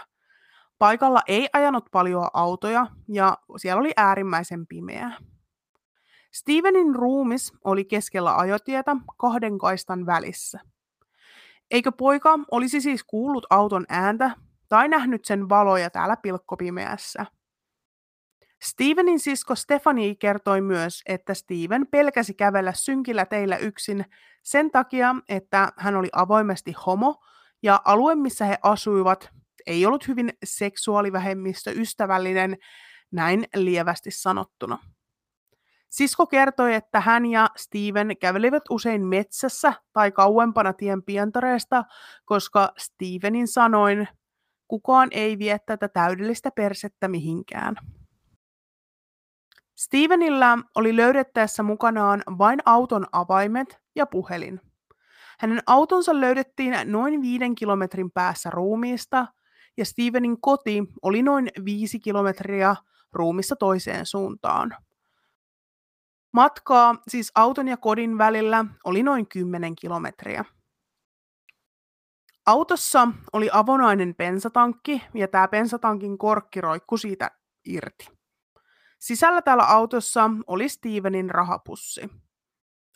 Paikalla 0.77 1.21
ei 1.27 1.49
ajanut 1.53 1.85
paljon 1.91 2.27
autoja 2.33 2.87
ja 3.07 3.37
siellä 3.57 3.79
oli 3.79 3.91
äärimmäisen 3.97 4.67
pimeää. 4.67 5.17
Stevenin 6.31 6.95
ruumis 6.95 7.53
oli 7.63 7.85
keskellä 7.85 8.35
ajotietä 8.35 8.95
kahden 9.17 9.57
kaistan 9.57 10.05
välissä. 10.05 10.59
Eikö 11.71 11.91
poika 11.91 12.39
olisi 12.51 12.81
siis 12.81 13.03
kuullut 13.03 13.45
auton 13.49 13.85
ääntä 13.89 14.31
tai 14.69 14.87
nähnyt 14.87 15.25
sen 15.25 15.49
valoja 15.49 15.89
täällä 15.89 16.17
pilkkopimeässä? 16.17 17.25
Stevenin 18.61 19.19
sisko 19.19 19.55
Stefani 19.55 20.15
kertoi 20.15 20.61
myös, 20.61 21.01
että 21.05 21.33
Steven 21.33 21.87
pelkäsi 21.87 22.33
kävellä 22.33 22.73
synkillä 22.73 23.25
teillä 23.25 23.57
yksin 23.57 24.05
sen 24.43 24.71
takia, 24.71 25.15
että 25.29 25.73
hän 25.77 25.95
oli 25.95 26.09
avoimesti 26.13 26.75
homo 26.85 27.23
ja 27.63 27.81
alue, 27.85 28.15
missä 28.15 28.45
he 28.45 28.57
asuivat, 28.63 29.29
ei 29.67 29.85
ollut 29.85 30.07
hyvin 30.07 30.33
seksuaalivähemmistöystävällinen, 30.43 32.57
näin 33.11 33.45
lievästi 33.55 34.11
sanottuna. 34.11 34.77
Sisko 35.89 36.27
kertoi, 36.27 36.73
että 36.73 37.01
hän 37.01 37.25
ja 37.25 37.49
Steven 37.57 38.17
kävelivät 38.17 38.63
usein 38.69 39.07
metsässä 39.07 39.73
tai 39.93 40.11
kauempana 40.11 40.73
tien 40.73 41.03
pientareesta, 41.03 41.83
koska 42.25 42.73
Stevenin 42.77 43.47
sanoin, 43.47 44.07
kukaan 44.67 45.09
ei 45.11 45.39
vie 45.39 45.59
tätä 45.65 45.87
täydellistä 45.87 46.51
persettä 46.51 47.07
mihinkään. 47.07 47.75
Stevenillä 49.79 50.57
oli 50.75 50.95
löydettäessä 50.95 51.63
mukanaan 51.63 52.23
vain 52.37 52.59
auton 52.65 53.05
avaimet 53.11 53.79
ja 53.95 54.05
puhelin. 54.05 54.61
Hänen 55.39 55.63
autonsa 55.67 56.19
löydettiin 56.19 56.73
noin 56.85 57.21
viiden 57.21 57.55
kilometrin 57.55 58.11
päässä 58.11 58.49
ruumiista, 58.49 59.27
ja 59.77 59.85
Stevenin 59.85 60.41
koti 60.41 60.83
oli 61.01 61.23
noin 61.23 61.49
viisi 61.65 61.99
kilometriä 61.99 62.75
ruumista 63.13 63.55
toiseen 63.55 64.05
suuntaan. 64.05 64.75
Matkaa 66.33 66.95
siis 67.07 67.31
auton 67.35 67.67
ja 67.67 67.77
kodin 67.77 68.17
välillä 68.17 68.65
oli 68.83 69.03
noin 69.03 69.27
10 69.27 69.75
kilometriä. 69.75 70.45
Autossa 72.45 73.07
oli 73.33 73.49
avonainen 73.53 74.15
bensatankki 74.15 75.01
ja 75.13 75.27
tämä 75.27 75.47
bensatankin 75.47 76.17
korkki 76.17 76.61
roikkui 76.61 76.99
siitä 76.99 77.31
irti. 77.65 78.18
Sisällä 78.99 79.41
täällä 79.41 79.63
autossa 79.63 80.31
oli 80.47 80.69
Stevenin 80.69 81.29
rahapussi. 81.29 82.09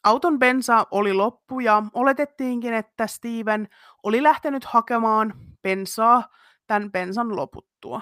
Auton 0.04 0.40
bensa 0.40 0.88
oli 0.92 1.14
loppu 1.14 1.60
ja 1.60 1.84
oletettiinkin, 1.94 2.74
että 2.74 3.08
Steven 3.08 3.68
oli 4.04 4.24
lähtenyt 4.24 4.66
hakemaan 4.66 5.34
bensaa 5.62 6.30
tämän 6.68 6.92
bensan 6.92 7.36
loputtua. 7.36 8.02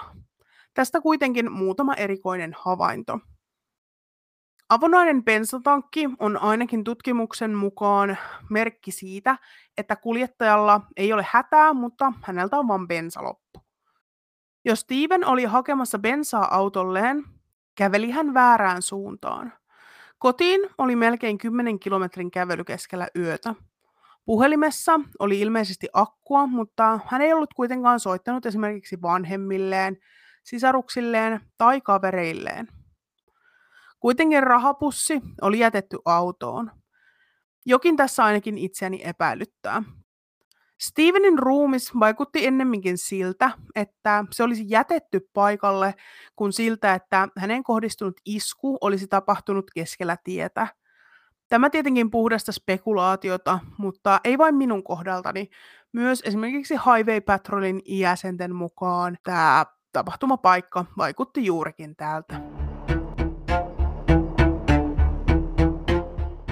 Tästä 0.74 1.02
kuitenkin 1.02 1.52
muutama 1.52 1.94
erikoinen 1.94 2.56
havainto. 2.60 3.20
Avonainen 4.70 5.24
bensatankki 5.24 6.10
on 6.20 6.38
ainakin 6.38 6.84
tutkimuksen 6.84 7.56
mukaan 7.56 8.18
merkki 8.50 8.92
siitä, 8.92 9.38
että 9.78 9.96
kuljettajalla 9.96 10.82
ei 10.98 11.14
ole 11.14 11.26
hätää, 11.30 11.74
mutta 11.74 12.14
häneltä 12.22 12.58
on 12.58 12.68
vain 12.68 12.88
bensa 12.88 13.24
loppu. 13.24 13.62
Jos 14.66 14.80
Steven 14.80 15.26
oli 15.26 15.46
hakemassa 15.46 16.00
bensaa 16.00 16.56
autolleen, 16.56 17.24
Käveli 17.82 18.12
hän 18.12 18.34
väärään 18.34 18.82
suuntaan. 18.82 19.54
Kotiin 20.20 20.62
oli 20.78 20.96
melkein 20.96 21.38
10 21.38 21.80
kilometrin 21.80 22.32
kävely 22.32 22.63
keskellä 22.63 23.08
yötä. 23.15 23.56
Puhelimessa 24.26 25.00
oli 25.20 25.39
ilmeisesti 25.39 25.88
akkua, 25.94 26.48
mutta 26.48 27.00
hän 27.06 27.22
ei 27.22 27.34
ollut 27.34 27.54
kuitenkaan 27.54 28.00
soittanut 28.00 28.46
esimerkiksi 28.46 29.02
vanhemmilleen, 29.02 29.98
sisaruksilleen 30.44 31.41
tai 31.58 31.82
kavereilleen. 31.82 32.67
Kuitenkin 34.00 34.44
rahapussi 34.44 35.22
oli 35.41 35.60
jätetty 35.60 35.98
autoon. 36.06 36.72
Jokin 37.65 37.98
tässä 37.98 38.24
ainakin 38.24 38.58
itseäni 38.58 39.02
epäilyttää. 39.04 39.84
Stevenin 40.82 41.39
ruumis 41.39 42.00
vaikutti 42.00 42.48
ennemminkin 42.48 42.98
siltä, 42.98 43.52
että 43.76 44.26
se 44.32 44.44
olisi 44.44 44.63
jätetty 44.67 45.30
paikalle, 45.34 45.96
kuin 46.36 46.54
siltä, 46.54 46.94
että 46.94 47.28
hänen 47.38 47.63
kohdistunut 47.63 48.22
isku 48.26 48.78
olisi 48.82 49.08
tapahtunut 49.08 49.72
keskellä 49.76 50.17
tietä. 50.24 50.67
Tämä 51.50 51.70
tietenkin 51.70 52.12
puhdasta 52.12 52.52
spekulaatiota, 52.52 53.60
mutta 53.78 54.20
ei 54.24 54.38
vain 54.38 54.56
minun 54.56 54.84
kohdaltani. 54.84 55.50
Myös 55.94 56.22
esimerkiksi 56.26 56.74
Highway 56.74 57.22
Patrolin 57.22 57.82
jäsenten 57.86 58.56
mukaan 58.56 59.17
tämä 59.24 59.65
tapahtumapaikka 59.91 60.86
vaikutti 60.98 61.46
juurikin 61.46 61.96
täältä. 61.96 62.41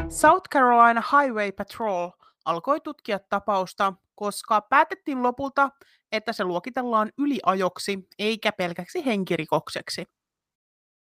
South 0.09 0.49
Carolina 0.49 1.03
Highway 1.11 1.51
Patrol 1.51 2.09
alkoi 2.45 2.81
tutkia 2.81 3.19
tapausta, 3.19 3.93
koska 4.19 4.61
päätettiin 4.61 5.23
lopulta, 5.23 5.69
että 6.11 6.33
se 6.33 6.43
luokitellaan 6.43 7.11
yliajoksi 7.17 8.07
eikä 8.19 8.51
pelkäksi 8.51 9.05
henkirikokseksi. 9.05 10.05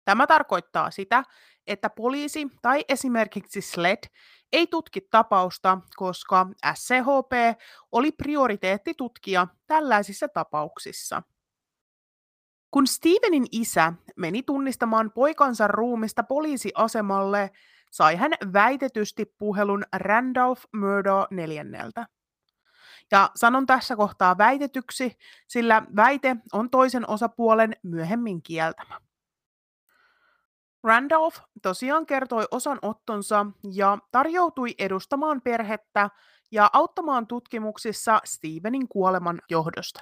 Tämä 0.05 0.27
tarkoittaa 0.27 0.91
sitä, 0.91 1.23
että 1.67 1.89
poliisi 1.89 2.47
tai 2.61 2.85
esimerkiksi 2.89 3.61
SLED 3.61 4.03
ei 4.51 4.67
tutki 4.67 5.01
tapausta, 5.01 5.77
koska 5.95 6.47
SCHP 6.73 7.59
oli 7.91 8.11
prioriteettitutkija 8.11 9.47
tällaisissa 9.67 10.27
tapauksissa. 10.27 11.23
Kun 12.71 12.87
Stevenin 12.87 13.45
isä 13.51 13.93
meni 14.15 14.43
tunnistamaan 14.43 15.11
poikansa 15.11 15.67
ruumista 15.67 16.23
poliisiasemalle, 16.23 17.51
sai 17.91 18.15
hän 18.15 18.31
väitetysti 18.53 19.25
puhelun 19.25 19.83
Randolph 19.93 20.61
Murdo 20.73 21.27
neljänneltä. 21.31 22.18
Ja 23.11 23.31
sanon 23.35 23.65
tässä 23.65 23.95
kohtaa 23.95 24.37
väitetyksi, 24.37 25.17
sillä 25.47 25.83
väite 25.95 26.35
on 26.53 26.69
toisen 26.69 27.09
osapuolen 27.09 27.75
myöhemmin 27.83 28.41
kieltämä. 28.41 29.01
Randolph 30.83 31.41
tosiaan 31.61 32.05
kertoi 32.05 32.47
osanottonsa 32.51 33.45
ja 33.73 33.97
tarjoutui 34.11 34.75
edustamaan 34.77 35.41
perhettä 35.41 36.09
ja 36.51 36.69
auttamaan 36.73 37.27
tutkimuksissa 37.27 38.21
Stevenin 38.25 38.87
kuoleman 38.87 39.41
johdosta. 39.49 40.01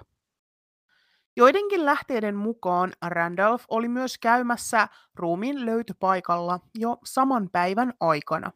Joidenkin 1.35 1.85
lähteiden 1.85 2.35
mukaan 2.35 2.93
Randolph 3.07 3.65
oli 3.67 3.87
myös 3.87 4.17
käymässä 4.17 4.87
ruumiin 5.15 5.65
löytöpaikalla 5.65 6.59
jo 6.75 6.97
saman 7.05 7.49
päivän 7.51 7.93
aikana. 7.99 8.51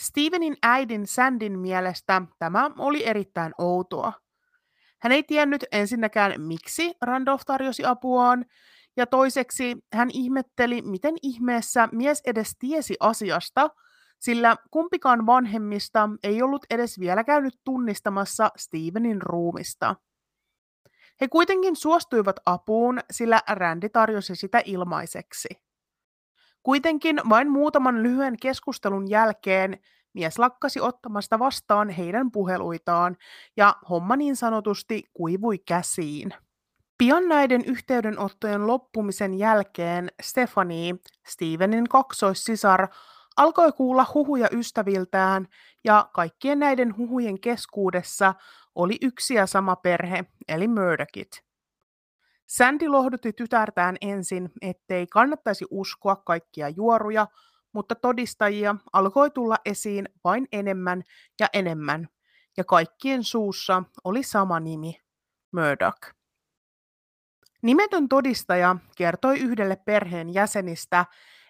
Stevenin 0.00 0.56
äidin 0.62 1.06
Sandin 1.06 1.58
mielestä 1.58 2.22
tämä 2.38 2.70
oli 2.78 3.06
erittäin 3.06 3.52
outoa. 3.58 4.12
Hän 4.98 5.12
ei 5.12 5.22
tiennyt 5.22 5.64
ensinnäkään, 5.72 6.40
miksi 6.40 6.94
Randolph 7.02 7.44
tarjosi 7.46 7.84
apuaan, 7.84 8.44
ja 8.96 9.06
toiseksi 9.06 9.76
hän 9.92 10.10
ihmetteli, 10.12 10.82
miten 10.82 11.14
ihmeessä 11.22 11.88
mies 11.92 12.22
edes 12.26 12.56
tiesi 12.58 12.96
asiasta, 13.00 13.70
sillä 14.20 14.56
kumpikaan 14.70 15.26
vanhemmista 15.26 16.08
ei 16.22 16.42
ollut 16.42 16.66
edes 16.70 17.00
vielä 17.00 17.24
käynyt 17.24 17.60
tunnistamassa 17.64 18.50
Stevenin 18.56 19.22
ruumista. 19.22 19.96
He 21.20 21.28
kuitenkin 21.28 21.76
suostuivat 21.76 22.36
apuun, 22.46 22.98
sillä 23.10 23.40
Randy 23.48 23.88
tarjosi 23.88 24.36
sitä 24.36 24.62
ilmaiseksi. 24.64 25.69
Kuitenkin 26.62 27.20
vain 27.28 27.50
muutaman 27.50 28.02
lyhyen 28.02 28.36
keskustelun 28.42 29.10
jälkeen 29.10 29.78
mies 30.12 30.38
lakkasi 30.38 30.80
ottamasta 30.80 31.38
vastaan 31.38 31.88
heidän 31.88 32.30
puheluitaan 32.30 33.16
ja 33.56 33.76
homma 33.90 34.16
niin 34.16 34.36
sanotusti 34.36 35.02
kuivui 35.14 35.58
käsiin. 35.58 36.34
Pian 36.98 37.28
näiden 37.28 37.64
yhteydenottojen 37.64 38.66
loppumisen 38.66 39.34
jälkeen 39.34 40.08
Stephanie, 40.22 40.94
Stevenin 41.28 41.88
kaksoissisar, 41.88 42.88
alkoi 43.36 43.72
kuulla 43.72 44.06
huhuja 44.14 44.48
ystäviltään 44.52 45.48
ja 45.84 46.10
kaikkien 46.12 46.58
näiden 46.58 46.96
huhujen 46.96 47.40
keskuudessa 47.40 48.34
oli 48.74 48.98
yksi 49.02 49.34
ja 49.34 49.46
sama 49.46 49.76
perhe, 49.76 50.24
eli 50.48 50.68
Murdochit. 50.68 51.49
Sandy 52.50 52.88
lohdutti 52.88 53.32
tytärtään 53.32 53.96
ensin, 54.00 54.52
ettei 54.62 55.06
kannattaisi 55.06 55.64
uskoa 55.70 56.16
kaikkia 56.16 56.68
juoruja, 56.68 57.26
mutta 57.72 57.94
todistajia 57.94 58.76
alkoi 58.92 59.30
tulla 59.30 59.56
esiin 59.64 60.08
vain 60.24 60.48
enemmän 60.52 61.02
ja 61.40 61.46
enemmän, 61.52 62.08
ja 62.56 62.64
kaikkien 62.64 63.24
suussa 63.24 63.82
oli 64.04 64.22
sama 64.22 64.60
nimi, 64.60 65.00
Murdoch. 65.52 66.14
Nimetön 67.62 68.08
todistaja 68.08 68.76
kertoi 68.96 69.38
yhdelle 69.38 69.76
perheen 69.76 70.34
jäsenistä, 70.34 71.06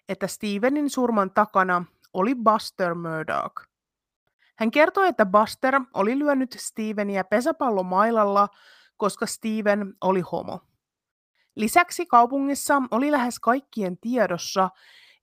että 0.09 0.27
Stevenin 0.27 0.91
surman 0.91 1.31
takana 1.31 1.85
oli 2.13 2.35
Buster 2.35 2.95
Murdoch. 2.95 3.67
Hän 4.57 4.71
kertoi, 4.71 5.09
että 5.09 5.27
Buster 5.27 5.81
oli 5.95 6.19
lyönyt 6.19 6.57
Steveniä 6.59 7.25
pesäpallomailalla, 7.25 8.49
koska 8.97 9.27
Steven 9.27 9.95
oli 10.01 10.21
homo. 10.21 10.70
Lisäksi 11.57 12.07
kaupungissa 12.07 12.83
oli 12.91 13.13
lähes 13.13 13.41
kaikkien 13.41 13.99
tiedossa, 13.99 14.71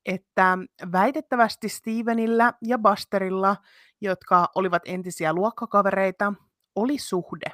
että 0.06 0.58
väitettävästi 0.92 1.70
Stevenillä 1.70 2.54
ja 2.62 2.80
Busterilla, 2.80 3.56
jotka 4.02 4.50
olivat 4.56 4.82
entisiä 4.86 5.34
luokkakavereita, 5.34 6.34
oli 6.76 6.98
suhde. 6.98 7.52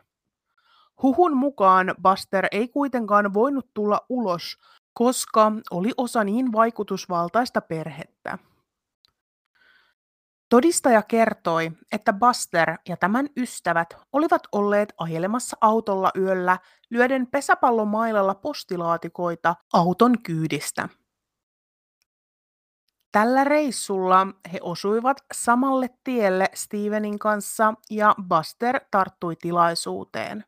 Huhun 1.01 1.37
mukaan 1.37 1.95
Buster 2.01 2.47
ei 2.51 2.67
kuitenkaan 2.67 3.33
voinut 3.33 3.69
tulla 3.73 4.05
ulos, 4.09 4.57
koska 4.93 5.51
oli 5.71 5.91
osa 5.97 6.23
niin 6.23 6.51
vaikutusvaltaista 6.51 7.61
perhettä. 7.61 8.37
Todistaja 10.53 11.01
kertoi, 11.01 11.71
että 11.91 12.13
Buster 12.13 12.77
ja 12.89 12.97
tämän 12.97 13.29
ystävät 13.37 13.87
olivat 14.11 14.41
olleet 14.51 14.93
ajelemassa 14.97 15.57
autolla 15.61 16.11
yöllä 16.17 16.57
lyöden 16.89 17.27
pesäpallomailalla 17.27 18.35
postilaatikoita 18.35 19.55
auton 19.73 20.21
kyydistä. 20.23 20.89
Tällä 23.11 23.43
reissulla 23.43 24.27
he 24.53 24.59
osuivat 24.61 25.17
samalle 25.33 25.89
tielle 26.03 26.45
Stevenin 26.53 27.19
kanssa 27.19 27.73
ja 27.89 28.15
Buster 28.27 28.79
tarttui 28.91 29.35
tilaisuuteen. 29.35 30.43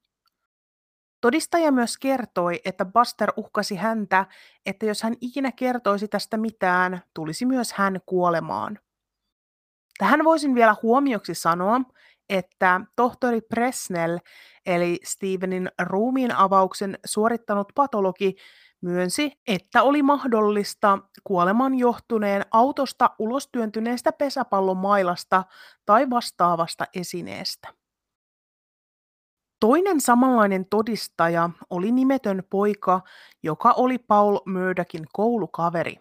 Todistaja 1.21 1.71
myös 1.71 1.97
kertoi, 1.97 2.61
että 2.65 2.85
Buster 2.85 3.33
uhkasi 3.37 3.75
häntä, 3.75 4.25
että 4.65 4.85
jos 4.85 5.03
hän 5.03 5.13
ikinä 5.21 5.51
kertoisi 5.51 6.07
tästä 6.07 6.37
mitään, 6.37 7.01
tulisi 7.13 7.45
myös 7.45 7.73
hän 7.73 7.99
kuolemaan. 8.05 8.79
Tähän 9.97 10.23
voisin 10.23 10.55
vielä 10.55 10.75
huomioksi 10.83 11.35
sanoa, 11.35 11.81
että 12.29 12.81
tohtori 12.95 13.41
Presnell, 13.41 14.17
eli 14.65 14.99
Stevenin 15.03 15.71
ruumiin 15.81 16.35
avauksen 16.35 16.99
suorittanut 17.05 17.71
patologi, 17.75 18.35
myönsi, 18.81 19.31
että 19.47 19.83
oli 19.83 20.03
mahdollista 20.03 20.99
kuoleman 21.23 21.75
johtuneen 21.75 22.45
autosta 22.51 23.09
ulostyöntyneestä 23.19 24.11
pesäpallomailasta 24.11 25.43
tai 25.85 26.09
vastaavasta 26.09 26.85
esineestä. 26.93 27.67
Toinen 29.59 30.01
samanlainen 30.01 30.65
todistaja 30.69 31.49
oli 31.69 31.91
nimetön 31.91 32.43
poika, 32.49 33.01
joka 33.43 33.71
oli 33.71 33.97
Paul 33.97 34.39
Murdochin 34.45 35.05
koulukaveri. 35.13 35.99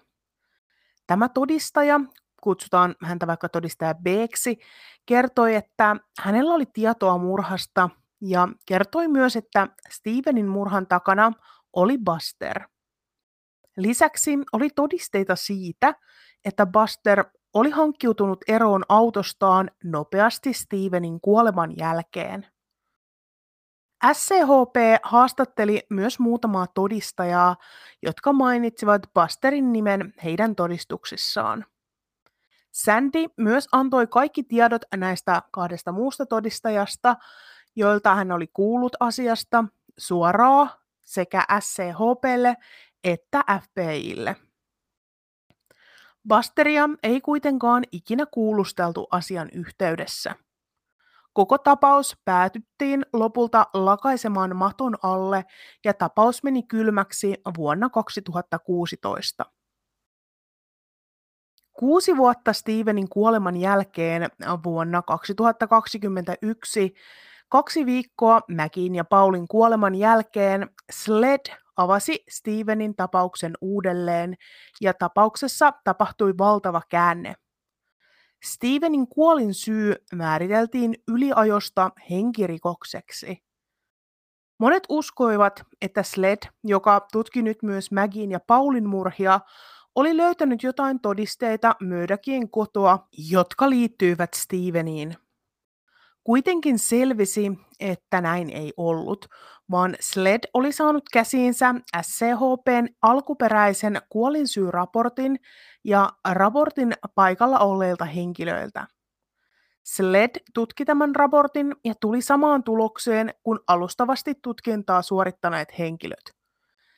Tämä 1.07 1.29
todistaja, 1.29 2.01
kutsutaan 2.45 2.95
häntä 3.03 3.27
vaikka 3.27 3.49
todistaja 3.49 3.95
b 3.95 4.07
kertoi, 5.07 5.55
että 5.55 5.97
hänellä 6.21 6.55
oli 6.55 6.67
tietoa 6.67 7.19
murhasta 7.19 7.91
ja 8.21 8.49
kertoi 8.67 9.09
myös, 9.09 9.37
että 9.37 9.69
Stevenin 9.91 10.49
murhan 10.49 10.87
takana 10.87 11.33
oli 11.73 11.99
Buster. 11.99 12.63
Lisäksi 13.77 14.39
oli 14.53 14.71
todisteita 14.71 15.37
siitä, 15.37 15.95
että 16.45 16.67
Buster 16.67 17.25
oli 17.55 17.71
hankkiutunut 17.71 18.39
eroon 18.49 18.83
autostaan 18.89 19.71
nopeasti 19.85 20.53
Stevenin 20.53 21.21
kuoleman 21.21 21.77
jälkeen. 21.79 22.47
SCHP 24.13 24.77
haastatteli 25.03 25.83
myös 25.91 26.19
muutamaa 26.19 26.67
todistajaa, 26.67 27.57
jotka 28.03 28.33
mainitsivat 28.33 29.03
Busterin 29.15 29.73
nimen 29.73 30.13
heidän 30.25 30.55
todistuksissaan. 30.55 31.65
Sandy 32.75 33.25
myös 33.37 33.69
antoi 33.73 34.07
kaikki 34.07 34.43
tiedot 34.43 34.83
näistä 34.97 35.43
kahdesta 35.51 35.93
muusta 35.93 36.27
todistajasta, 36.27 37.17
joilta 37.77 38.15
hän 38.15 38.33
oli 38.33 38.47
kuullut 38.47 38.97
asiasta 39.01 39.65
suoraan 39.99 40.71
sekä 41.03 41.45
SCHPlle 41.61 42.57
että 43.05 43.45
FBIlle. 43.63 44.37
Busteria 46.29 46.89
ei 47.03 47.21
kuitenkaan 47.21 47.85
ikinä 47.93 48.27
kuulusteltu 48.31 49.07
asian 49.11 49.49
yhteydessä. 49.53 50.35
Koko 51.33 51.59
tapaus 51.59 52.17
päätyttiin 52.25 53.07
lopulta 53.13 53.67
lakaisemaan 53.75 54.57
maton 54.57 54.95
alle 55.03 55.45
ja 55.85 55.95
tapaus 55.95 56.43
meni 56.43 56.63
kylmäksi 56.63 57.35
vuonna 57.57 57.91
2016. 57.91 59.45
Kuusi 61.79 62.17
vuotta 62.17 62.53
Stevenin 62.53 63.09
kuoleman 63.09 63.57
jälkeen 63.57 64.29
vuonna 64.65 65.03
2021, 65.03 66.95
kaksi 67.49 67.87
viikkoa 67.87 68.41
Mäkin 68.49 68.95
ja 68.95 69.05
Paulin 69.05 69.49
kuoleman 69.49 69.95
jälkeen, 69.95 70.71
SLED 70.93 71.57
avasi 71.77 72.25
Stevenin 72.31 72.97
tapauksen 72.97 73.53
uudelleen 73.61 74.35
ja 74.81 74.95
tapauksessa 74.95 75.73
tapahtui 75.85 76.35
valtava 76.39 76.83
käänne. 76.89 77.35
Stevenin 78.45 79.09
kuolin 79.09 79.55
syy 79.55 79.95
määriteltiin 80.13 80.95
yliajosta 81.09 81.91
henkirikokseksi. 82.11 83.45
Monet 84.59 84.83
uskoivat, 84.89 85.63
että 85.83 86.03
Sled, 86.03 86.39
joka 86.65 87.07
tutki 87.13 87.43
nyt 87.43 87.63
myös 87.63 87.93
Magin 87.93 88.31
ja 88.31 88.41
Paulin 88.41 88.89
murhia, 88.89 89.41
oli 89.95 90.17
löytänyt 90.17 90.63
jotain 90.63 91.01
todisteita 91.01 91.77
Mördäkien 91.81 92.51
kotoa, 92.51 93.09
jotka 93.31 93.71
liittyivät 93.71 94.35
Steveniin. 94.35 95.17
Kuitenkin 96.25 96.79
selvisi, 96.79 97.53
että 97.81 98.21
näin 98.21 98.51
ei 98.51 98.73
ollut, 98.77 99.27
vaan 99.71 99.97
SLED 100.01 100.41
oli 100.55 100.73
saanut 100.73 101.05
käsiinsä 101.13 101.75
SCHPn 102.03 102.89
alkuperäisen 103.03 104.03
kuolinsyyraportin 104.09 105.41
ja 105.85 106.13
raportin 106.29 106.93
paikalla 107.15 107.59
olleilta 107.59 108.05
henkilöiltä. 108.05 108.87
SLED 109.85 110.31
tutki 110.55 110.85
tämän 110.85 111.17
raportin 111.17 111.77
ja 111.85 111.95
tuli 112.01 112.23
samaan 112.23 112.63
tulokseen 112.63 113.35
kuin 113.43 113.59
alustavasti 113.67 114.35
tutkintaa 114.43 115.03
suorittaneet 115.03 115.79
henkilöt. 115.79 116.35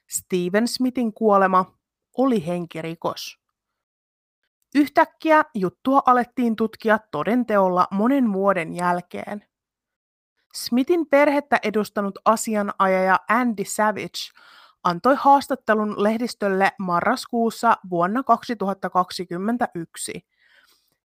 Steven 0.09 0.69
Smithin 0.69 1.13
kuolema 1.13 1.77
oli 2.18 2.46
henkirikos. 2.46 3.38
Yhtäkkiä 4.74 5.44
juttua 5.55 6.02
alettiin 6.07 6.57
tutkia 6.57 6.98
todenteolla 7.11 7.87
monen 7.90 8.33
vuoden 8.33 8.74
jälkeen. 8.74 9.44
Smithin 10.55 11.07
perhettä 11.07 11.59
edustanut 11.62 12.18
asianajaja 12.24 13.20
Andy 13.29 13.64
Savage 13.64 14.33
antoi 14.85 15.14
haastattelun 15.18 16.02
lehdistölle 16.02 16.72
marraskuussa 16.79 17.76
vuonna 17.90 18.22
2021. 18.22 20.26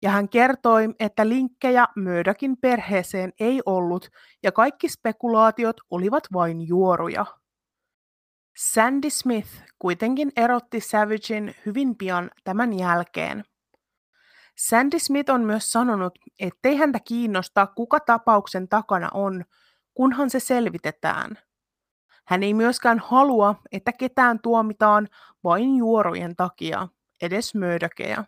Ja 0.02 0.10
hän 0.10 0.28
kertoi, 0.28 0.94
että 1.00 1.28
linkkejä 1.28 1.86
Murdokin 1.96 2.56
perheeseen 2.56 3.32
ei 3.40 3.60
ollut 3.66 4.08
ja 4.42 4.52
kaikki 4.52 4.88
spekulaatiot 4.88 5.76
olivat 5.90 6.24
vain 6.32 6.68
juoruja. 6.68 7.26
Sandy 8.60 9.10
Smith 9.10 9.48
kuitenkin 9.78 10.32
erotti 10.36 10.80
Savagein 10.80 11.54
hyvin 11.66 11.96
pian 11.96 12.30
tämän 12.44 12.78
jälkeen. 12.78 13.44
Sandy 14.56 14.98
Smith 14.98 15.30
on 15.30 15.40
myös 15.40 15.72
sanonut, 15.72 16.18
ettei 16.40 16.76
häntä 16.76 17.00
kiinnosta, 17.00 17.66
kuka 17.66 18.00
tapauksen 18.00 18.68
takana 18.68 19.08
on, 19.14 19.44
kunhan 19.94 20.30
se 20.30 20.40
selvitetään. 20.40 21.38
Hän 22.26 22.42
ei 22.42 22.54
myöskään 22.54 22.98
halua, 22.98 23.54
että 23.72 23.92
ketään 23.92 24.40
tuomitaan 24.40 25.08
vain 25.44 25.76
juorojen 25.76 26.36
takia, 26.36 26.88
edes 27.22 27.54
möödökeä. 27.54 28.24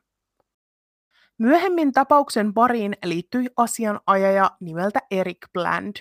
Myöhemmin 1.38 1.92
tapauksen 1.92 2.54
pariin 2.54 2.96
liittyi 3.04 3.46
asianajaja 3.56 4.50
nimeltä 4.60 5.00
Eric 5.10 5.38
Bland, 5.52 5.96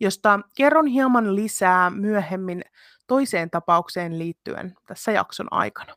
josta 0.00 0.40
kerron 0.56 0.86
hieman 0.86 1.36
lisää 1.36 1.90
myöhemmin 1.90 2.62
toiseen 3.06 3.50
tapaukseen 3.50 4.18
liittyen 4.18 4.74
tässä 4.86 5.12
jakson 5.12 5.48
aikana. 5.50 5.94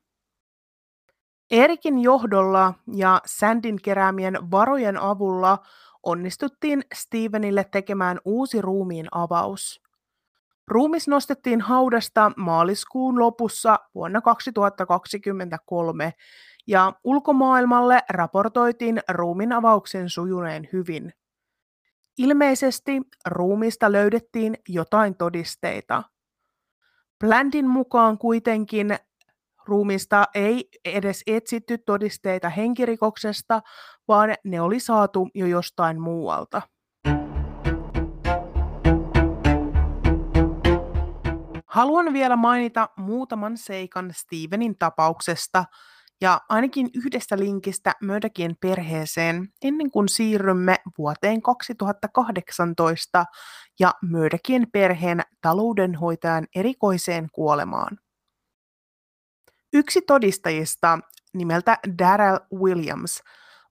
Erikin 1.51 1.99
johdolla 1.99 2.73
ja 2.93 3.21
Sandin 3.25 3.81
keräämien 3.81 4.51
varojen 4.51 4.97
avulla 4.97 5.57
onnistuttiin 6.03 6.83
Stevenille 6.93 7.65
tekemään 7.71 8.19
uusi 8.25 8.61
ruumiin 8.61 9.07
avaus. 9.11 9.81
Ruumis 10.67 11.07
nostettiin 11.07 11.61
haudasta 11.61 12.31
maaliskuun 12.37 13.19
lopussa 13.19 13.79
vuonna 13.95 14.21
2023 14.21 16.13
ja 16.67 16.93
ulkomaailmalle 17.03 18.01
raportoitiin 18.09 19.01
ruumin 19.09 19.51
avauksen 19.51 20.09
sujuneen 20.09 20.69
hyvin. 20.73 21.13
Ilmeisesti 22.17 23.01
ruumista 23.25 23.91
löydettiin 23.91 24.57
jotain 24.69 25.15
todisteita. 25.15 26.03
Blandin 27.25 27.67
mukaan 27.67 28.17
kuitenkin 28.17 28.97
ruumista 29.65 30.25
ei 30.35 30.69
edes 30.85 31.23
etsitty 31.27 31.77
todisteita 31.77 32.49
henkirikoksesta, 32.49 33.61
vaan 34.07 34.35
ne 34.43 34.61
oli 34.61 34.79
saatu 34.79 35.29
jo 35.35 35.45
jostain 35.45 36.01
muualta. 36.01 36.61
Haluan 41.65 42.13
vielä 42.13 42.35
mainita 42.35 42.89
muutaman 42.97 43.57
seikan 43.57 44.13
Stevenin 44.13 44.77
tapauksesta 44.77 45.65
ja 46.21 46.41
ainakin 46.49 46.89
yhdestä 46.93 47.39
linkistä 47.39 47.93
Mördäkien 48.01 48.55
perheeseen 48.61 49.49
ennen 49.61 49.91
kuin 49.91 50.09
siirrymme 50.09 50.77
vuoteen 50.97 51.41
2018 51.41 53.25
ja 53.79 53.93
Mördäkien 54.01 54.67
perheen 54.71 55.21
taloudenhoitajan 55.41 56.47
erikoiseen 56.55 57.27
kuolemaan. 57.33 57.97
Yksi 59.73 60.01
todistajista 60.01 60.99
nimeltä 61.33 61.77
Darrell 61.99 62.37
Williams 62.53 63.21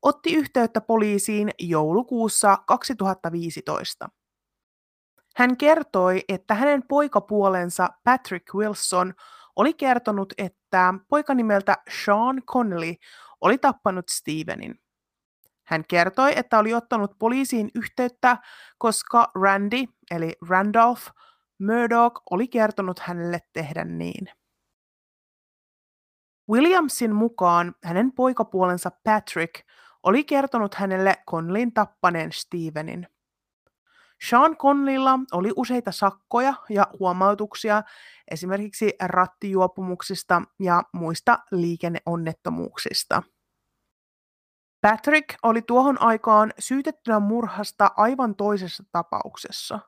otti 0.03 0.35
yhteyttä 0.35 0.81
poliisiin 0.81 1.51
joulukuussa 1.59 2.59
2015. 2.67 4.09
Hän 5.37 5.57
kertoi, 5.57 6.25
että 6.29 6.55
hänen 6.55 6.83
poikapuolensa 6.89 7.89
Patrick 8.05 8.55
Wilson 8.55 9.15
oli 9.57 9.75
kertonut, 9.75 10.33
että 10.39 10.95
poika 11.09 11.35
nimeltä 11.35 11.77
Sean 12.05 12.43
Connelly 12.43 12.95
oli 13.41 13.59
tappanut 13.59 14.05
Stevenin. 14.11 14.75
Hän 15.67 15.85
kertoi, 15.89 16.33
että 16.37 16.59
oli 16.59 16.75
ottanut 16.75 17.19
poliisiin 17.19 17.71
yhteyttä, 17.75 18.37
koska 18.79 19.31
Randy, 19.43 19.85
eli 20.11 20.33
Randolph 20.49 21.03
Murdoch, 21.59 22.23
oli 22.31 22.49
kertonut 22.49 22.99
hänelle 22.99 23.39
tehdä 23.53 23.85
niin. 23.85 24.29
Williamsin 26.51 27.15
mukaan 27.15 27.75
hänen 27.85 28.13
poikapuolensa 28.13 28.91
Patrick 29.05 29.67
oli 30.03 30.25
kertonut 30.25 30.75
hänelle 30.75 31.15
Conlin 31.31 31.73
tappaneen 31.73 32.33
Stevenin. 32.33 33.09
Sean 34.29 34.57
Conlilla 34.57 35.19
oli 35.33 35.51
useita 35.57 35.93
sakkoja 35.93 36.55
ja 36.69 36.87
huomautuksia 37.01 37.83
esimerkiksi 38.31 38.93
rattijuopumuksista 39.03 40.43
ja 40.61 40.83
muista 40.93 41.39
liikenneonnettomuuksista. 41.51 43.23
Patrick 44.81 45.35
oli 45.43 45.63
tuohon 45.63 46.03
aikaan 46.03 46.53
syytettynä 46.59 47.21
murhasta 47.21 47.91
aivan 47.97 48.37
toisessa 48.37 48.85
tapauksessa. 48.93 49.81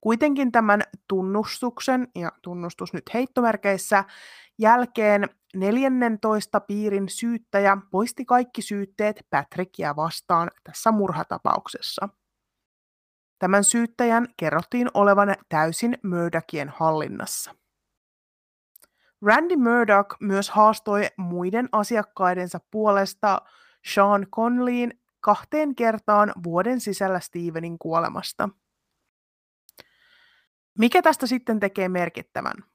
Kuitenkin 0.00 0.52
tämän 0.52 0.82
tunnustuksen, 1.08 2.08
ja 2.14 2.32
tunnustus 2.42 2.92
nyt 2.92 3.14
heittomerkeissä, 3.14 4.04
jälkeen 4.58 5.28
14 5.56 6.60
piirin 6.60 7.08
syyttäjä 7.08 7.76
poisti 7.90 8.24
kaikki 8.24 8.62
syytteet 8.62 9.26
Patrickia 9.30 9.96
vastaan 9.96 10.50
tässä 10.64 10.92
murhatapauksessa. 10.92 12.08
Tämän 13.42 13.64
syyttäjän 13.64 14.28
kerrottiin 14.36 14.88
olevan 14.94 15.34
täysin 15.48 15.98
Murdochin 16.02 16.68
hallinnassa. 16.68 17.54
Randy 19.22 19.56
Murdoch 19.56 20.16
myös 20.20 20.50
haastoi 20.50 21.06
muiden 21.16 21.68
asiakkaidensa 21.72 22.60
puolesta 22.70 23.40
Sean 23.94 24.26
Conleyin 24.34 25.00
kahteen 25.20 25.74
kertaan 25.74 26.32
vuoden 26.44 26.80
sisällä 26.80 27.20
Stevenin 27.20 27.78
kuolemasta. 27.78 28.48
Mikä 30.78 31.02
tästä 31.02 31.26
sitten 31.26 31.60
tekee 31.60 31.88
merkittävän? 31.88 32.71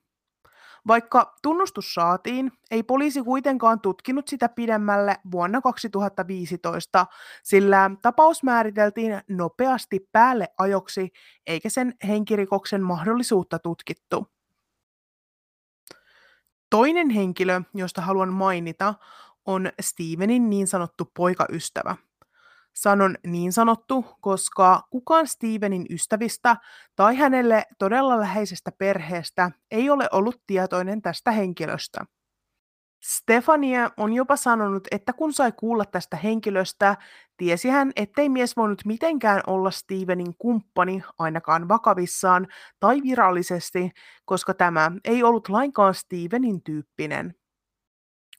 Vaikka 0.88 1.36
tunnustus 1.44 1.94
saatiin, 1.94 2.52
ei 2.72 2.84
poliisi 2.84 3.24
kuitenkaan 3.24 3.82
tutkinut 3.82 4.28
sitä 4.28 4.50
pidemmälle 4.50 5.18
vuonna 5.32 5.62
2015, 5.62 7.06
sillä 7.44 7.92
tapaus 8.02 8.44
määriteltiin 8.44 9.22
nopeasti 9.30 10.10
päälle 10.12 10.48
ajoksi 10.58 11.10
eikä 11.48 11.70
sen 11.70 11.94
henkirikoksen 12.08 12.84
mahdollisuutta 12.84 13.60
tutkittu. 13.60 14.28
Toinen 16.70 17.10
henkilö, 17.10 17.62
josta 17.74 18.02
haluan 18.02 18.34
mainita, 18.34 18.94
on 19.46 19.72
Stevenin 19.82 20.50
niin 20.50 20.68
sanottu 20.68 21.12
poikaystävä– 21.16 21.96
Sanon 22.78 23.16
niin 23.28 23.54
sanottu, 23.54 24.06
koska 24.22 24.82
kukaan 24.90 25.28
Stevenin 25.28 25.86
ystävistä 25.90 26.58
tai 26.96 27.16
hänelle 27.16 27.64
todella 27.80 28.20
läheisestä 28.20 28.72
perheestä 28.72 29.52
ei 29.72 29.90
ole 29.90 30.08
ollut 30.12 30.42
tietoinen 30.48 31.02
tästä 31.02 31.32
henkilöstä. 31.32 32.06
Stefania 33.04 33.92
on 33.98 34.14
jopa 34.14 34.36
sanonut, 34.36 34.88
että 34.92 35.14
kun 35.14 35.34
sai 35.34 35.52
kuulla 35.52 35.86
tästä 35.86 36.18
henkilöstä, 36.18 36.98
tiesi 37.38 37.70
hän, 37.70 37.92
ettei 37.96 38.30
mies 38.30 38.58
voinut 38.58 38.86
mitenkään 38.86 39.42
olla 39.48 39.72
Stevenin 39.72 40.36
kumppani 40.38 41.04
ainakaan 41.20 41.68
vakavissaan 41.68 42.48
tai 42.80 43.02
virallisesti, 43.04 43.92
koska 44.26 44.54
tämä 44.54 44.92
ei 45.06 45.24
ollut 45.24 45.50
lainkaan 45.50 45.94
Stevenin 45.94 46.64
tyyppinen. 46.64 47.36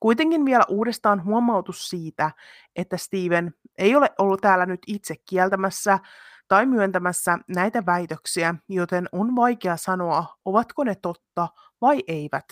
Kuitenkin 0.00 0.44
vielä 0.44 0.64
uudestaan 0.68 1.24
huomautus 1.24 1.88
siitä, 1.90 2.30
että 2.76 2.96
Steven 2.96 3.54
ei 3.78 3.96
ole 3.96 4.10
ollut 4.18 4.40
täällä 4.40 4.66
nyt 4.66 4.80
itse 4.86 5.14
kieltämässä 5.28 5.98
tai 6.48 6.66
myöntämässä 6.66 7.38
näitä 7.48 7.86
väitöksiä, 7.86 8.54
joten 8.68 9.08
on 9.12 9.36
vaikea 9.36 9.76
sanoa, 9.76 10.36
ovatko 10.44 10.84
ne 10.84 10.94
totta 10.94 11.48
vai 11.80 12.02
eivät. 12.08 12.44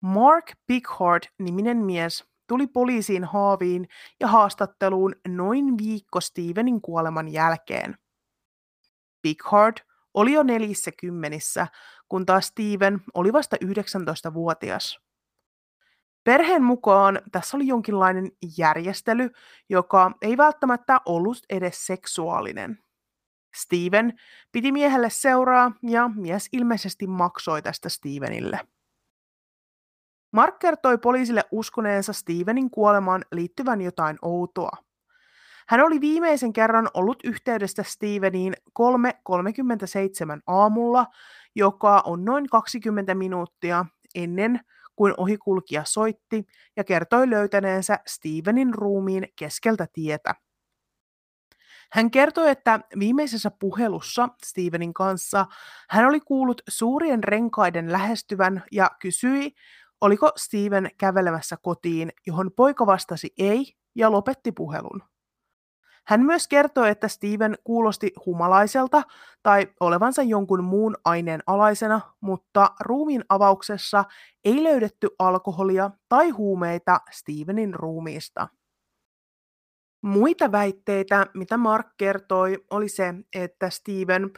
Mark 0.00 0.52
Bighord-niminen 0.66 1.76
mies 1.76 2.24
tuli 2.46 2.66
poliisiin 2.66 3.24
haaviin 3.24 3.88
ja 4.20 4.26
haastatteluun 4.28 5.14
noin 5.28 5.78
viikko 5.78 6.20
Stevenin 6.20 6.80
kuoleman 6.80 7.28
jälkeen. 7.28 7.98
Bighord 9.22 9.76
oli 10.14 10.32
jo 10.32 10.42
nelissä 10.42 10.90
kymmenissä, 11.00 11.66
kun 12.08 12.26
taas 12.26 12.46
Steven 12.46 13.00
oli 13.14 13.32
vasta 13.32 13.56
19-vuotias. 13.64 15.09
Perheen 16.30 16.62
mukaan 16.62 17.20
tässä 17.32 17.56
oli 17.56 17.66
jonkinlainen 17.66 18.32
järjestely, 18.58 19.30
joka 19.68 20.12
ei 20.22 20.36
välttämättä 20.36 21.00
ollut 21.06 21.38
edes 21.48 21.86
seksuaalinen. 21.86 22.78
Steven 23.54 24.18
piti 24.52 24.72
miehelle 24.72 25.10
seuraa 25.10 25.72
ja 25.82 26.10
mies 26.16 26.48
ilmeisesti 26.52 27.06
maksoi 27.06 27.62
tästä 27.62 27.88
Stevenille. 27.88 28.60
Mark 30.32 30.58
kertoi 30.58 30.98
poliisille 30.98 31.44
uskoneensa 31.50 32.12
Stevenin 32.12 32.70
kuolemaan 32.70 33.24
liittyvän 33.32 33.80
jotain 33.80 34.18
outoa. 34.22 34.76
Hän 35.68 35.80
oli 35.80 36.00
viimeisen 36.00 36.52
kerran 36.52 36.88
ollut 36.94 37.18
yhteydessä 37.24 37.82
Steveniin 37.82 38.54
3.37 38.80 40.40
aamulla, 40.46 41.06
joka 41.54 42.02
on 42.06 42.24
noin 42.24 42.48
20 42.48 43.14
minuuttia 43.14 43.84
ennen 44.14 44.60
kuin 45.00 45.14
ohikulkija 45.16 45.82
soitti 45.86 46.46
ja 46.76 46.84
kertoi 46.84 47.30
löytäneensä 47.30 47.98
Stevenin 48.06 48.74
ruumiin 48.74 49.28
keskeltä 49.36 49.86
tietä. 49.92 50.34
Hän 51.92 52.10
kertoi, 52.10 52.50
että 52.50 52.80
viimeisessä 52.98 53.50
puhelussa 53.60 54.28
Stevenin 54.46 54.94
kanssa 54.94 55.46
hän 55.90 56.06
oli 56.06 56.20
kuullut 56.20 56.62
suurien 56.68 57.24
renkaiden 57.24 57.92
lähestyvän 57.92 58.64
ja 58.72 58.90
kysyi, 59.00 59.52
oliko 60.00 60.32
Steven 60.36 60.90
kävelemässä 60.98 61.56
kotiin, 61.62 62.12
johon 62.26 62.50
poika 62.56 62.86
vastasi 62.86 63.30
ei 63.38 63.74
ja 63.94 64.10
lopetti 64.10 64.52
puhelun. 64.52 65.09
Hän 66.06 66.20
myös 66.20 66.48
kertoi, 66.48 66.88
että 66.88 67.08
Steven 67.08 67.58
kuulosti 67.64 68.12
humalaiselta 68.26 69.02
tai 69.42 69.68
olevansa 69.80 70.22
jonkun 70.22 70.64
muun 70.64 70.96
aineen 71.04 71.40
alaisena, 71.46 72.00
mutta 72.20 72.70
ruumiin 72.80 73.24
avauksessa 73.28 74.04
ei 74.44 74.64
löydetty 74.64 75.08
alkoholia 75.18 75.90
tai 76.08 76.30
huumeita 76.30 77.00
Stevenin 77.10 77.74
ruumiista. 77.74 78.48
Muita 80.02 80.52
väitteitä, 80.52 81.26
mitä 81.34 81.56
Mark 81.56 81.86
kertoi, 81.96 82.64
oli 82.70 82.88
se, 82.88 83.14
että 83.34 83.70
Steven 83.70 84.30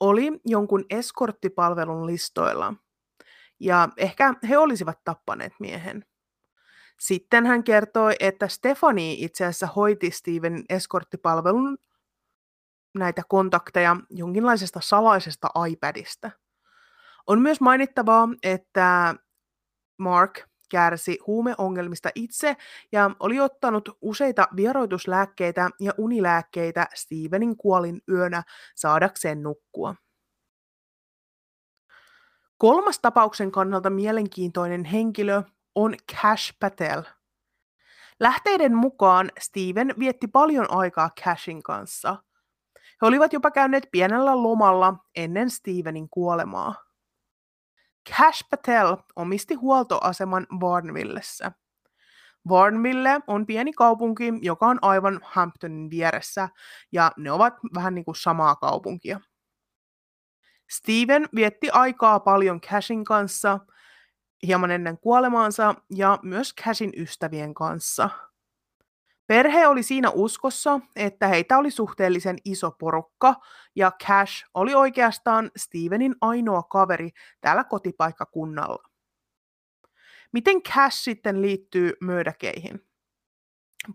oli 0.00 0.40
jonkun 0.46 0.84
eskorttipalvelun 0.90 2.06
listoilla. 2.06 2.74
Ja 3.60 3.88
ehkä 3.96 4.34
he 4.48 4.58
olisivat 4.58 4.98
tappaneet 5.04 5.52
miehen. 5.60 6.04
Sitten 7.00 7.46
hän 7.46 7.64
kertoi, 7.64 8.12
että 8.20 8.48
Stefani 8.48 9.24
itse 9.24 9.44
asiassa 9.44 9.66
hoiti 9.66 10.10
Steven 10.10 10.64
eskorttipalvelun 10.68 11.78
näitä 12.94 13.22
kontakteja 13.28 13.96
jonkinlaisesta 14.10 14.80
salaisesta 14.82 15.48
iPadista. 15.70 16.30
On 17.26 17.42
myös 17.42 17.60
mainittavaa, 17.60 18.28
että 18.42 19.14
Mark 19.98 20.40
kärsi 20.70 21.18
huumeongelmista 21.26 22.10
itse 22.14 22.56
ja 22.92 23.10
oli 23.20 23.40
ottanut 23.40 23.88
useita 24.00 24.48
vieroituslääkkeitä 24.56 25.70
ja 25.80 25.92
unilääkkeitä 25.98 26.86
Stevenin 26.94 27.56
kuolin 27.56 28.00
yönä 28.08 28.42
saadakseen 28.74 29.42
nukkua. 29.42 29.94
Kolmas 32.58 32.98
tapauksen 32.98 33.50
kannalta 33.52 33.90
mielenkiintoinen 33.90 34.84
henkilö 34.84 35.42
on 35.74 35.94
Cash 36.12 36.54
Patel. 36.60 37.02
Lähteiden 38.20 38.74
mukaan 38.74 39.30
Steven 39.40 39.94
vietti 39.98 40.26
paljon 40.26 40.66
aikaa 40.70 41.10
Cashin 41.24 41.62
kanssa. 41.62 42.16
He 42.76 43.06
olivat 43.06 43.32
jopa 43.32 43.50
käyneet 43.50 43.88
pienellä 43.92 44.42
lomalla 44.42 44.94
ennen 45.16 45.50
Stevenin 45.50 46.08
kuolemaa. 46.10 46.74
Cash 48.10 48.48
Patel 48.50 48.96
omisti 49.16 49.54
huoltoaseman 49.54 50.46
Varnvillessä. 50.60 51.52
Varnville 52.48 53.20
on 53.26 53.46
pieni 53.46 53.72
kaupunki, 53.72 54.32
joka 54.42 54.66
on 54.66 54.78
aivan 54.82 55.20
Hamptonin 55.22 55.90
vieressä, 55.90 56.48
ja 56.92 57.12
ne 57.16 57.32
ovat 57.32 57.54
vähän 57.74 57.94
niin 57.94 58.04
kuin 58.04 58.16
samaa 58.16 58.56
kaupunkia. 58.56 59.20
Steven 60.70 61.28
vietti 61.34 61.70
aikaa 61.70 62.20
paljon 62.20 62.60
Cashin 62.60 63.04
kanssa, 63.04 63.58
hieman 64.46 64.70
ennen 64.70 64.98
kuolemaansa 64.98 65.74
ja 65.94 66.18
myös 66.22 66.54
Cashin 66.54 66.92
ystävien 66.96 67.54
kanssa. 67.54 68.10
Perhe 69.26 69.66
oli 69.66 69.82
siinä 69.82 70.10
uskossa, 70.10 70.80
että 70.96 71.28
heitä 71.28 71.58
oli 71.58 71.70
suhteellisen 71.70 72.36
iso 72.44 72.70
porukka 72.70 73.34
ja 73.76 73.92
Cash 74.06 74.44
oli 74.54 74.74
oikeastaan 74.74 75.50
Stevenin 75.56 76.14
ainoa 76.20 76.62
kaveri 76.62 77.10
täällä 77.40 77.64
kotipaikkakunnalla. 77.64 78.82
Miten 80.32 80.62
Cash 80.62 80.96
sitten 80.96 81.42
liittyy 81.42 81.92
möödäkeihin? 82.00 82.86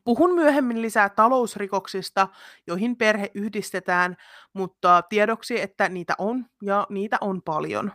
Puhun 0.04 0.36
myöhemmin 0.36 0.82
lisää 0.82 1.10
talousrikoksista, 1.10 2.28
joihin 2.68 2.96
perhe 2.96 3.32
yhdistetään, 3.34 4.16
mutta 4.54 5.02
tiedoksi, 5.10 5.62
että 5.62 5.90
niitä 5.90 6.14
on 6.18 6.46
ja 6.62 6.88
niitä 6.90 7.18
on 7.22 7.42
paljon. 7.42 7.92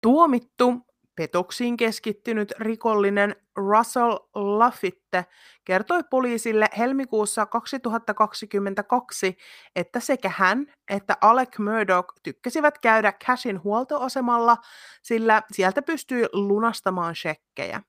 Tuomittu 0.00 0.86
Petoksiin 1.16 1.76
keskittynyt 1.76 2.52
rikollinen 2.58 3.36
Russell 3.56 4.18
Lafitte 4.34 5.24
kertoi 5.64 6.04
poliisille 6.10 6.68
helmikuussa 6.78 7.46
2022, 7.46 9.36
että 9.76 10.00
sekä 10.00 10.32
hän 10.36 10.66
että 10.90 11.16
Alec 11.20 11.58
Murdoch 11.58 12.14
tykkäsivät 12.22 12.78
käydä 12.78 13.12
Cashin 13.12 13.62
huoltoasemalla, 13.64 14.56
sillä 15.02 15.42
sieltä 15.52 15.82
pystyi 15.82 16.26
lunastamaan 16.32 17.14
shekkejä. 17.14 17.82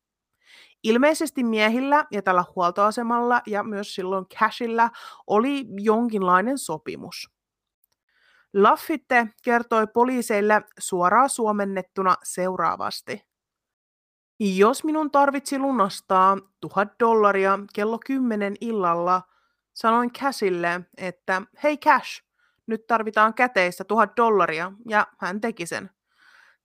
Ilmeisesti 0.84 1.44
miehillä 1.44 2.06
ja 2.12 2.22
tällä 2.22 2.44
huoltoasemalla 2.56 3.42
ja 3.48 3.64
myös 3.64 3.96
silloin 3.96 4.26
Cashilla 4.26 4.90
oli 5.28 5.66
jonkinlainen 5.70 6.58
sopimus. 6.58 7.41
Laffitte 8.54 9.28
kertoi 9.44 9.88
poliiseille 9.88 10.62
suoraan 10.80 11.30
suomennettuna 11.30 12.16
seuraavasti. 12.24 13.26
Jos 14.40 14.84
minun 14.84 15.12
tarvitsi 15.12 15.60
lunastaa 15.60 16.38
tuhat 16.60 16.90
dollaria 17.00 17.60
kello 17.74 18.00
kymmenen 18.06 18.56
illalla, 18.62 19.22
sanoin 19.74 20.14
Cashille, 20.14 20.82
että 20.98 21.42
hei 21.64 21.78
Cash, 21.78 22.24
nyt 22.68 22.88
tarvitaan 22.88 23.34
käteistä 23.34 23.84
tuhat 23.84 24.18
dollaria, 24.18 24.72
ja 24.90 25.08
hän 25.18 25.42
teki 25.42 25.66
sen. 25.66 25.90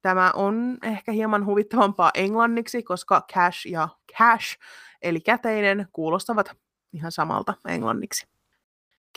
Tämä 0.02 0.32
on 0.34 0.78
ehkä 0.82 1.12
hieman 1.12 1.46
huvittavampaa 1.46 2.10
englanniksi, 2.14 2.82
koska 2.82 3.26
cash 3.32 3.66
ja 3.66 3.88
cash, 4.18 4.58
eli 5.02 5.20
käteinen, 5.20 5.88
kuulostavat 5.92 6.56
ihan 6.92 7.12
samalta 7.12 7.54
englanniksi. 7.68 8.35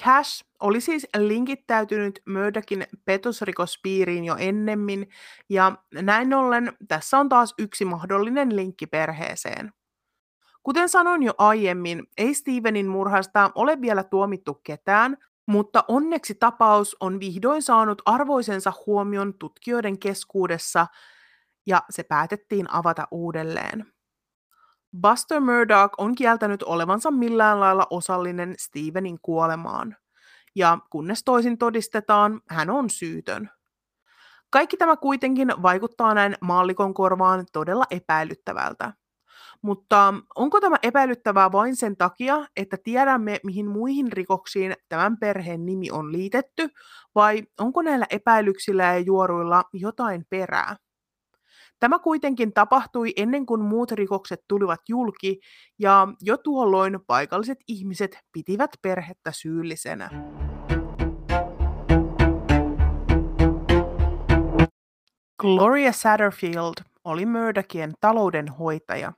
Cash 0.04 0.46
oli 0.60 0.82
siis 0.82 1.08
linkittäytynyt 1.18 2.22
Murdochin 2.28 2.88
petosrikospiiriin 3.06 4.26
jo 4.26 4.36
ennemmin, 4.40 5.10
ja 5.50 5.72
näin 6.02 6.34
ollen 6.34 6.74
tässä 6.88 7.20
on 7.20 7.30
taas 7.30 7.54
yksi 7.58 7.86
mahdollinen 7.86 8.56
linkki 8.56 8.88
perheeseen. 8.88 9.74
Kuten 10.64 10.90
sanoin 10.90 11.24
jo 11.24 11.34
aiemmin, 11.38 12.08
ei 12.18 12.34
Stevenin 12.34 12.88
murhasta 12.88 13.52
ole 13.56 13.82
vielä 13.82 14.04
tuomittu 14.04 14.54
ketään, 14.54 15.18
mutta 15.46 15.84
onneksi 15.88 16.36
tapaus 16.36 16.98
on 17.00 17.20
vihdoin 17.20 17.62
saanut 17.62 18.02
arvoisensa 18.06 18.74
huomion 18.86 19.34
tutkijoiden 19.34 20.00
keskuudessa, 20.00 20.88
ja 21.66 21.84
se 21.90 22.04
päätettiin 22.04 22.74
avata 22.74 23.08
uudelleen. 23.12 23.86
Buster 25.02 25.40
Murdoch 25.40 25.94
on 25.98 26.16
kieltänyt 26.16 26.64
olevansa 26.64 27.12
millään 27.12 27.60
lailla 27.60 27.88
osallinen 27.90 28.56
Stevenin 28.58 29.20
kuolemaan. 29.22 29.96
Ja 30.56 30.78
kunnes 30.90 31.24
toisin 31.24 31.58
todistetaan, 31.58 32.42
hän 32.50 32.70
on 32.70 32.90
syytön. 32.90 33.50
Kaikki 34.50 34.78
tämä 34.78 34.96
kuitenkin 34.98 35.54
vaikuttaa 35.62 36.14
näin 36.14 36.36
maallikon 36.42 36.94
korvaan 36.94 37.46
todella 37.54 37.86
epäilyttävältä. 37.92 38.94
Mutta 39.62 40.14
onko 40.36 40.62
tämä 40.62 40.76
epäilyttävää 40.84 41.52
vain 41.52 41.76
sen 41.76 41.98
takia, 41.98 42.48
että 42.56 42.78
tiedämme, 42.84 43.40
mihin 43.44 43.68
muihin 43.68 44.12
rikoksiin 44.12 44.74
tämän 44.90 45.18
perheen 45.18 45.66
nimi 45.66 45.92
on 45.92 46.12
liitetty, 46.12 46.70
vai 47.16 47.44
onko 47.60 47.82
näillä 47.82 48.06
epäilyksillä 48.10 48.84
ja 48.84 49.00
juoruilla 49.00 49.64
jotain 49.74 50.26
perää? 50.30 50.76
Tämä 51.80 52.00
kuitenkin 52.00 52.54
tapahtui 52.54 53.14
ennen 53.16 53.46
kuin 53.46 53.62
muut 53.62 53.92
rikokset 53.92 54.40
tulivat 54.48 54.82
julki, 54.90 55.40
ja 55.80 56.08
jo 56.22 56.38
tuolloin 56.38 57.00
paikalliset 57.08 57.58
ihmiset 57.68 58.20
pitivät 58.32 58.72
perhettä 58.82 59.32
syyllisenä. 59.32 60.10
Gloria 65.40 65.92
Satterfield 65.92 66.74
oli 67.04 67.26
Murdochin 67.26 67.94
taloudenhoitaja. 68.02 69.14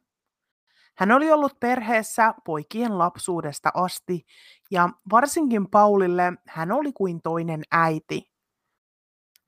Hän 0.98 1.12
oli 1.12 1.32
ollut 1.32 1.60
perheessä 1.60 2.34
poikien 2.46 2.98
lapsuudesta 2.98 3.70
asti, 3.74 4.22
ja 4.72 4.90
varsinkin 5.12 5.70
Paulille 5.70 6.34
hän 6.48 6.72
oli 6.72 6.92
kuin 6.94 7.22
toinen 7.22 7.62
äiti. 7.72 8.31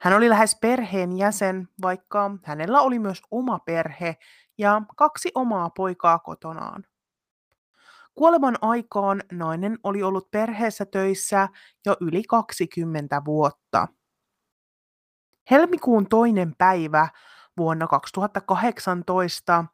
Hän 0.04 0.14
oli 0.14 0.30
lähes 0.30 0.58
perheen 0.62 1.18
jäsen, 1.18 1.68
vaikka 1.82 2.32
hänellä 2.44 2.82
oli 2.82 3.00
myös 3.00 3.22
oma 3.32 3.60
perhe 3.60 4.16
ja 4.58 4.82
kaksi 4.96 5.32
omaa 5.36 5.70
poikaa 5.70 6.20
kotonaan. 6.20 6.84
Kuoleman 8.16 8.58
aikaan 8.62 9.24
nainen 9.32 9.78
oli 9.84 10.04
ollut 10.04 10.32
perheessä 10.32 10.86
töissä 10.86 11.50
jo 11.86 11.98
yli 12.02 12.24
20 12.24 13.22
vuotta. 13.26 13.88
Helmikuun 15.52 16.08
toinen 16.10 16.54
päivä 16.58 17.08
vuonna 17.58 17.88
2018 17.88 19.66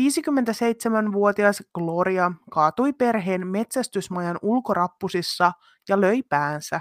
57-vuotias 0.00 1.62
Gloria 1.74 2.32
kaatui 2.50 2.92
perheen 2.92 3.46
metsästysmajan 3.46 4.38
ulkorappusissa 4.42 5.52
ja 5.88 6.00
löi 6.00 6.22
päänsä. 6.22 6.80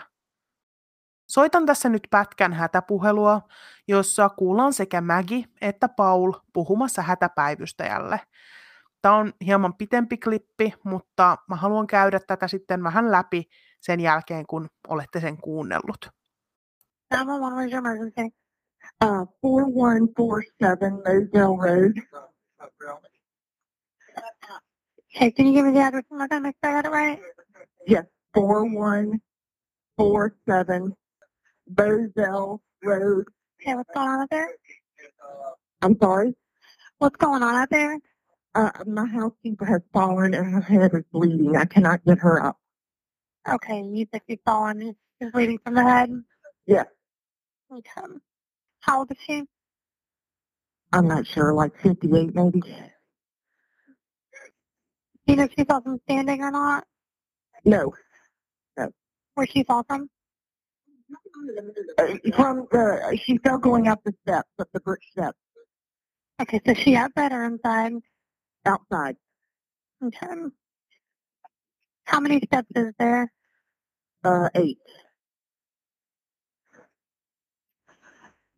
Soitan 1.29 1.65
tässä 1.65 1.89
nyt 1.89 2.07
pätkän 2.09 2.53
hätäpuhelua, 2.53 3.41
jossa 3.87 4.29
kuullaan 4.29 4.73
sekä 4.73 5.01
Mägi 5.01 5.45
että 5.61 5.89
Paul 5.89 6.33
puhumassa 6.53 7.01
hätäpäivystäjälle. 7.01 8.19
Tämä 9.01 9.15
on 9.15 9.33
hieman 9.45 9.73
pitempi 9.73 10.17
klippi, 10.17 10.73
mutta 10.83 11.37
mä 11.49 11.55
haluan 11.55 11.87
käydä 11.87 12.19
tätä 12.19 12.47
sitten 12.47 12.83
vähän 12.83 13.11
läpi 13.11 13.49
sen 13.81 13.99
jälkeen, 13.99 14.47
kun 14.47 14.67
olette 14.87 15.19
sen 15.19 15.37
kuunnellut. 15.37 16.09
Tämä 17.09 17.33
on. 17.33 17.41
Uh, 19.03 19.27
4147 19.43 20.91
Moselle 20.91 21.33
Road. 21.33 21.93
Hey, 25.19 25.31
can 25.31 25.45
you 25.45 25.53
give 25.53 25.65
me 25.65 25.71
the 25.71 25.81
address 25.81 26.05
one 26.09 26.17
more 26.17 26.27
time? 26.27 26.43
Make 26.43 26.57
sure 26.65 26.75
I 26.75 26.79
it 26.79 26.85
right. 26.91 27.19
Yes, 27.89 28.05
4147 28.35 30.98
Burzell 31.73 32.59
Road. 32.83 33.25
Hey, 33.59 33.75
what's 33.75 33.89
going 33.93 34.07
on 34.07 34.21
out 34.21 34.29
there? 34.29 34.49
I'm 35.81 35.97
sorry? 36.01 36.35
What's 36.97 37.15
going 37.17 37.43
on 37.43 37.55
out 37.55 37.69
there? 37.69 37.99
Uh, 38.55 38.71
my 38.87 39.05
housekeeper 39.05 39.65
has 39.65 39.81
fallen 39.93 40.33
and 40.33 40.51
her 40.53 40.61
head 40.61 40.91
is 40.93 41.03
bleeding. 41.11 41.55
I 41.55 41.65
cannot 41.65 42.03
get 42.05 42.19
her 42.19 42.43
up. 42.43 42.57
Okay, 43.47 43.81
you 43.81 44.05
think 44.05 44.23
she's 44.29 44.39
fallen 44.45 44.81
and 44.81 44.95
she's 45.21 45.31
bleeding 45.31 45.59
from 45.63 45.75
the 45.75 45.83
head? 45.83 46.09
Yes. 46.65 46.87
Okay. 47.71 48.07
How 48.81 48.99
old 48.99 49.11
is 49.11 49.17
she? 49.25 49.43
I'm 50.91 51.07
not 51.07 51.27
sure, 51.27 51.53
like 51.53 51.77
58 51.81 52.33
maybe. 52.33 52.61
Do 52.61 52.67
you 55.27 55.35
know 55.35 55.43
if 55.43 55.51
she 55.57 55.63
fell 55.63 55.81
from 55.81 55.99
standing 56.05 56.41
or 56.41 56.49
not? 56.51 56.85
No. 57.63 57.93
No. 58.77 58.89
Where 59.35 59.45
she 59.45 59.63
fell 59.63 59.83
from? 59.87 60.09
Uh, 61.97 62.07
from 62.35 62.67
the, 62.71 63.19
she 63.25 63.37
fell 63.39 63.57
going 63.57 63.87
up 63.87 64.01
the 64.03 64.13
steps, 64.23 64.49
up 64.59 64.67
the 64.73 64.79
brick 64.81 65.01
steps 65.11 65.37
Okay, 66.41 66.61
so 66.65 66.73
she 66.73 66.95
outside 66.95 67.33
or 67.33 67.43
inside? 67.43 67.93
outside. 68.65 69.17
Okay. 70.03 70.27
How 72.05 72.19
many 72.21 72.39
steps 72.45 72.69
is 72.75 72.93
there? 72.97 73.31
Uh, 74.23 74.47
eight. 74.55 74.77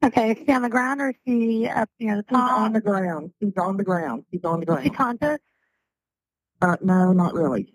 Okay, 0.04 0.32
is 0.32 0.38
she 0.46 0.52
on 0.52 0.62
the 0.62 0.70
ground 0.70 1.02
or 1.02 1.10
is 1.10 1.16
she 1.28 1.68
up 1.68 1.90
near 2.00 2.18
the 2.18 2.24
She's 2.30 2.38
on 2.40 2.74
the 2.74 2.82
ground. 2.82 3.32
She's 3.42 3.54
on 3.58 3.78
the 3.78 3.84
ground. 3.84 4.26
She's 4.32 4.44
on 4.44 4.60
the 4.60 4.72
Is 4.78 4.84
she 4.84 4.90
ground. 4.90 5.20
conscious? 5.20 5.40
Uh, 6.62 6.78
no, 6.84 7.14
not 7.14 7.34
really. 7.34 7.74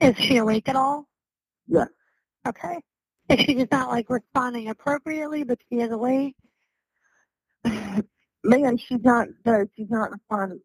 Is 0.00 0.16
she 0.16 0.38
awake 0.38 0.68
at 0.68 0.76
all? 0.76 1.06
Yes. 1.66 1.88
Okay. 2.48 2.80
Is 3.38 3.44
she 3.44 3.66
not 3.70 3.90
like 3.90 4.10
responding 4.10 4.68
appropriately, 4.68 5.44
but 5.44 5.58
she 5.68 5.76
is 5.78 5.92
awake? 5.92 6.34
Man, 7.64 8.76
she's 8.76 8.98
not, 9.04 9.28
no, 9.44 9.64
she's 9.76 9.88
not 9.88 10.10
responding. 10.10 10.60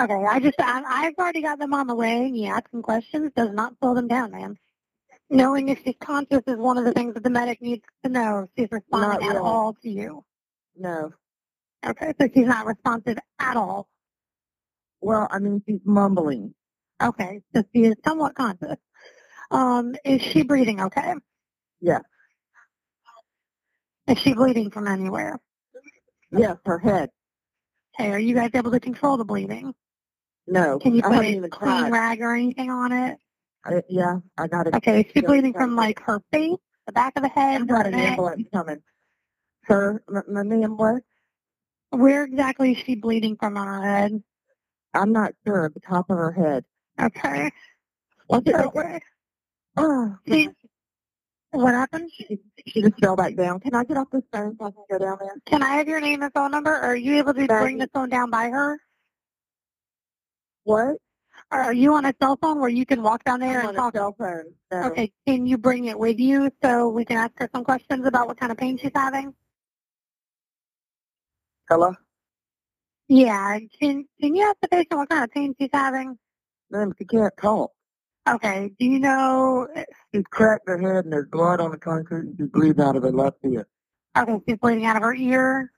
Okay, 0.00 0.24
I 0.28 0.40
just, 0.40 0.54
I, 0.58 0.82
I've 0.86 1.14
already 1.18 1.42
got 1.42 1.58
them 1.58 1.74
on 1.74 1.86
the 1.86 1.94
way. 1.94 2.24
and 2.24 2.36
You 2.36 2.46
asking 2.46 2.82
questions 2.82 3.32
does 3.36 3.50
not 3.52 3.74
slow 3.80 3.94
them 3.94 4.08
down, 4.08 4.30
man. 4.30 4.56
Knowing 5.28 5.68
if 5.68 5.78
she's 5.84 5.94
conscious 6.00 6.40
is 6.46 6.56
one 6.56 6.78
of 6.78 6.84
the 6.84 6.92
things 6.92 7.12
that 7.14 7.22
the 7.22 7.30
medic 7.30 7.60
needs 7.60 7.84
to 8.02 8.10
know. 8.10 8.40
If 8.44 8.50
she's 8.56 8.72
responding 8.72 9.20
Not 9.20 9.22
at 9.22 9.36
really. 9.36 9.46
all 9.46 9.74
to 9.82 9.88
you. 9.88 10.24
No. 10.76 11.12
Okay, 11.84 12.14
so 12.18 12.28
she's 12.32 12.46
not 12.46 12.64
responsive 12.64 13.18
at 13.38 13.56
all. 13.58 13.88
Well, 15.02 15.28
I 15.30 15.38
mean, 15.38 15.62
she's 15.68 15.80
mumbling. 15.84 16.54
Okay, 17.02 17.42
so 17.54 17.62
she 17.74 17.84
is 17.84 17.94
somewhat 18.06 18.34
conscious. 18.34 18.76
Um, 19.50 19.94
is 20.04 20.22
she 20.22 20.42
breathing 20.42 20.80
okay? 20.80 21.14
Yeah. 21.84 21.98
Is 24.08 24.18
she 24.20 24.32
bleeding 24.32 24.70
from 24.70 24.88
anywhere? 24.88 25.38
Yes, 26.32 26.56
her 26.64 26.78
head. 26.78 27.10
Okay, 28.00 28.10
are 28.10 28.18
you 28.18 28.34
guys 28.34 28.50
able 28.54 28.70
to 28.70 28.80
control 28.80 29.18
the 29.18 29.24
bleeding? 29.24 29.74
No. 30.46 30.78
Can 30.78 30.94
you 30.94 31.02
put 31.02 31.12
a 31.12 31.20
clean 31.20 31.50
tried. 31.50 31.92
rag 31.92 32.20
or 32.22 32.34
anything 32.34 32.70
on 32.70 32.90
it? 32.90 33.18
I, 33.66 33.82
yeah, 33.90 34.16
I 34.38 34.46
got 34.46 34.66
it. 34.66 34.74
Okay, 34.76 35.00
is 35.00 35.06
she 35.14 35.20
bleeding 35.20 35.52
from 35.52 35.76
like 35.76 36.00
her 36.00 36.22
face, 36.32 36.56
the 36.86 36.92
back 36.92 37.12
of 37.16 37.22
the 37.22 37.28
head, 37.28 37.60
I've 37.60 37.68
got 37.68 37.84
her 37.84 37.92
an 37.92 37.94
ambulance 37.94 38.48
coming. 38.52 38.82
Sir, 39.68 40.02
my 40.08 40.42
name 40.42 40.78
what? 40.78 41.02
Where 41.90 42.24
exactly 42.24 42.72
is 42.72 42.78
she 42.78 42.94
bleeding 42.94 43.36
from 43.36 43.58
on 43.58 43.66
her 43.66 43.82
head? 43.86 44.22
I'm 44.94 45.12
not 45.12 45.32
sure. 45.46 45.66
At 45.66 45.74
the 45.74 45.80
top 45.80 46.08
of 46.08 46.16
her 46.16 46.32
head. 46.32 46.64
Okay. 46.98 47.50
What's? 48.26 48.50
So 48.50 48.72
Oh, 49.76 50.16
what 51.54 51.74
happened? 51.74 52.10
she, 52.12 52.38
she 52.66 52.82
just 52.82 52.98
fell 53.00 53.16
back 53.16 53.36
down. 53.36 53.60
Can 53.60 53.74
I 53.74 53.84
get 53.84 53.96
off 53.96 54.08
this 54.12 54.22
phone 54.32 54.56
so 54.58 54.66
I 54.66 54.70
can 54.70 54.84
go 54.90 54.98
down 54.98 55.18
there? 55.20 55.34
Can 55.46 55.62
I 55.62 55.76
have 55.76 55.88
your 55.88 56.00
name 56.00 56.22
and 56.22 56.32
phone 56.32 56.50
number? 56.50 56.72
Or 56.72 56.82
are 56.82 56.96
you 56.96 57.16
able 57.18 57.34
to 57.34 57.46
bring 57.46 57.78
the 57.78 57.88
phone 57.92 58.08
down 58.08 58.30
by 58.30 58.48
her? 58.48 58.78
What? 60.64 60.96
Or 61.52 61.58
are 61.60 61.72
you 61.72 61.94
on 61.94 62.06
a 62.06 62.14
cell 62.20 62.36
phone 62.40 62.60
where 62.60 62.70
you 62.70 62.86
can 62.86 63.02
walk 63.02 63.24
down 63.24 63.40
there 63.40 63.60
I'm 63.60 63.68
and 63.68 63.68
on 63.68 63.74
a 63.74 63.78
talk? 63.78 63.94
cell 63.94 64.14
phone. 64.18 64.54
No. 64.72 64.88
Okay, 64.88 65.12
can 65.26 65.46
you 65.46 65.58
bring 65.58 65.84
it 65.86 65.98
with 65.98 66.18
you 66.18 66.50
so 66.62 66.88
we 66.88 67.04
can 67.04 67.16
ask 67.16 67.32
her 67.38 67.48
some 67.54 67.64
questions 67.64 68.06
about 68.06 68.26
what 68.26 68.38
kind 68.38 68.50
of 68.50 68.58
pain 68.58 68.78
she's 68.78 68.90
having? 68.94 69.34
Hello? 71.68 71.94
Yeah, 73.08 73.58
can 73.78 74.06
can 74.20 74.34
you 74.34 74.48
ask 74.48 74.56
the 74.62 74.68
patient 74.68 74.94
what 74.96 75.08
kind 75.08 75.24
of 75.24 75.30
pain 75.30 75.54
she's 75.60 75.70
having? 75.72 76.18
Ma'am, 76.70 76.92
she 76.98 77.04
can't 77.04 77.32
talk. 77.40 77.70
Okay, 78.28 78.70
do 78.78 78.86
you 78.86 78.98
know? 78.98 79.68
She 80.14 80.22
cracked 80.22 80.66
her 80.66 80.78
head 80.78 81.04
and 81.04 81.12
there's 81.12 81.28
blood 81.28 81.60
on 81.60 81.70
the 81.72 81.76
concrete 81.76 82.20
and 82.20 82.36
she 82.38 82.44
bleeds 82.44 82.80
out 82.80 82.96
of 82.96 83.02
her 83.02 83.12
left 83.12 83.36
ear. 83.44 83.66
Okay, 84.16 84.40
she's 84.48 84.56
bleeding 84.58 84.86
out 84.86 84.96
of 84.96 85.02
her 85.02 85.14
ear. 85.14 85.70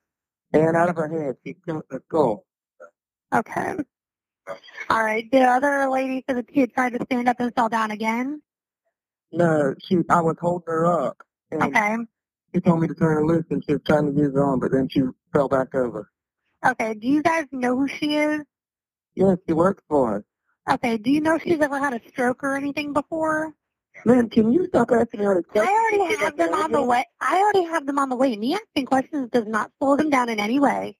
And 0.52 0.76
out 0.76 0.88
of 0.88 0.96
her 0.96 1.08
head. 1.08 1.36
She's 1.44 1.56
got 1.66 1.88
the 1.88 2.00
skull. 2.06 2.44
Okay. 3.34 3.74
All 4.90 5.02
right. 5.02 5.28
The 5.32 5.40
other 5.42 5.88
lady 5.88 6.24
said 6.28 6.36
that 6.36 6.46
she 6.54 6.60
had 6.60 6.72
tried 6.72 6.92
to 6.92 7.04
stand 7.06 7.28
up 7.28 7.40
and 7.40 7.52
fell 7.54 7.68
down 7.68 7.90
again. 7.90 8.40
No, 9.32 9.74
she. 9.82 9.98
I 10.08 10.20
was 10.20 10.36
holding 10.40 10.66
her 10.68 10.86
up. 10.86 11.20
And 11.50 11.62
Okay. 11.64 11.96
she 12.54 12.60
told 12.60 12.80
me 12.80 12.86
to 12.86 12.94
turn 12.94 13.14
her 13.16 13.26
loose 13.26 13.44
and 13.50 13.62
she 13.66 13.72
was 13.72 13.82
trying 13.84 14.06
to 14.06 14.12
use 14.20 14.32
her 14.34 14.44
arm, 14.44 14.60
but 14.60 14.70
then 14.70 14.88
she 14.88 15.02
fell 15.32 15.48
back 15.48 15.74
over. 15.74 16.10
Okay. 16.64 16.94
Do 16.94 17.08
you 17.08 17.22
guys 17.24 17.46
know 17.50 17.76
who 17.76 17.88
she 17.88 18.14
is? 18.16 18.42
Yes, 19.16 19.38
she 19.48 19.52
works 19.52 19.82
for 19.88 20.18
us. 20.18 20.22
Okay. 20.70 20.98
Do 20.98 21.10
you 21.10 21.20
know 21.20 21.36
if 21.36 21.42
she's 21.42 21.60
ever 21.60 21.78
had 21.78 21.94
a 21.94 22.00
stroke 22.08 22.42
or 22.42 22.56
anything 22.56 22.92
before? 22.92 23.54
Man, 24.04 24.28
can 24.28 24.52
you 24.52 24.66
stop 24.66 24.90
asking 24.92 25.20
her 25.20 25.42
the 25.54 25.60
I 25.60 25.66
already 25.66 26.16
have 26.20 26.36
them 26.36 26.52
on 26.52 26.70
the 26.70 26.82
way. 26.82 27.04
I 27.20 27.38
already 27.40 27.64
have 27.64 27.86
them 27.86 27.98
on 27.98 28.08
the 28.08 28.16
way. 28.16 28.36
Me 28.36 28.54
asking 28.54 28.86
questions 28.86 29.30
does 29.32 29.46
not 29.46 29.70
slow 29.78 29.96
them 29.96 30.10
down 30.10 30.28
in 30.28 30.38
any 30.38 30.60
way. 30.60 30.96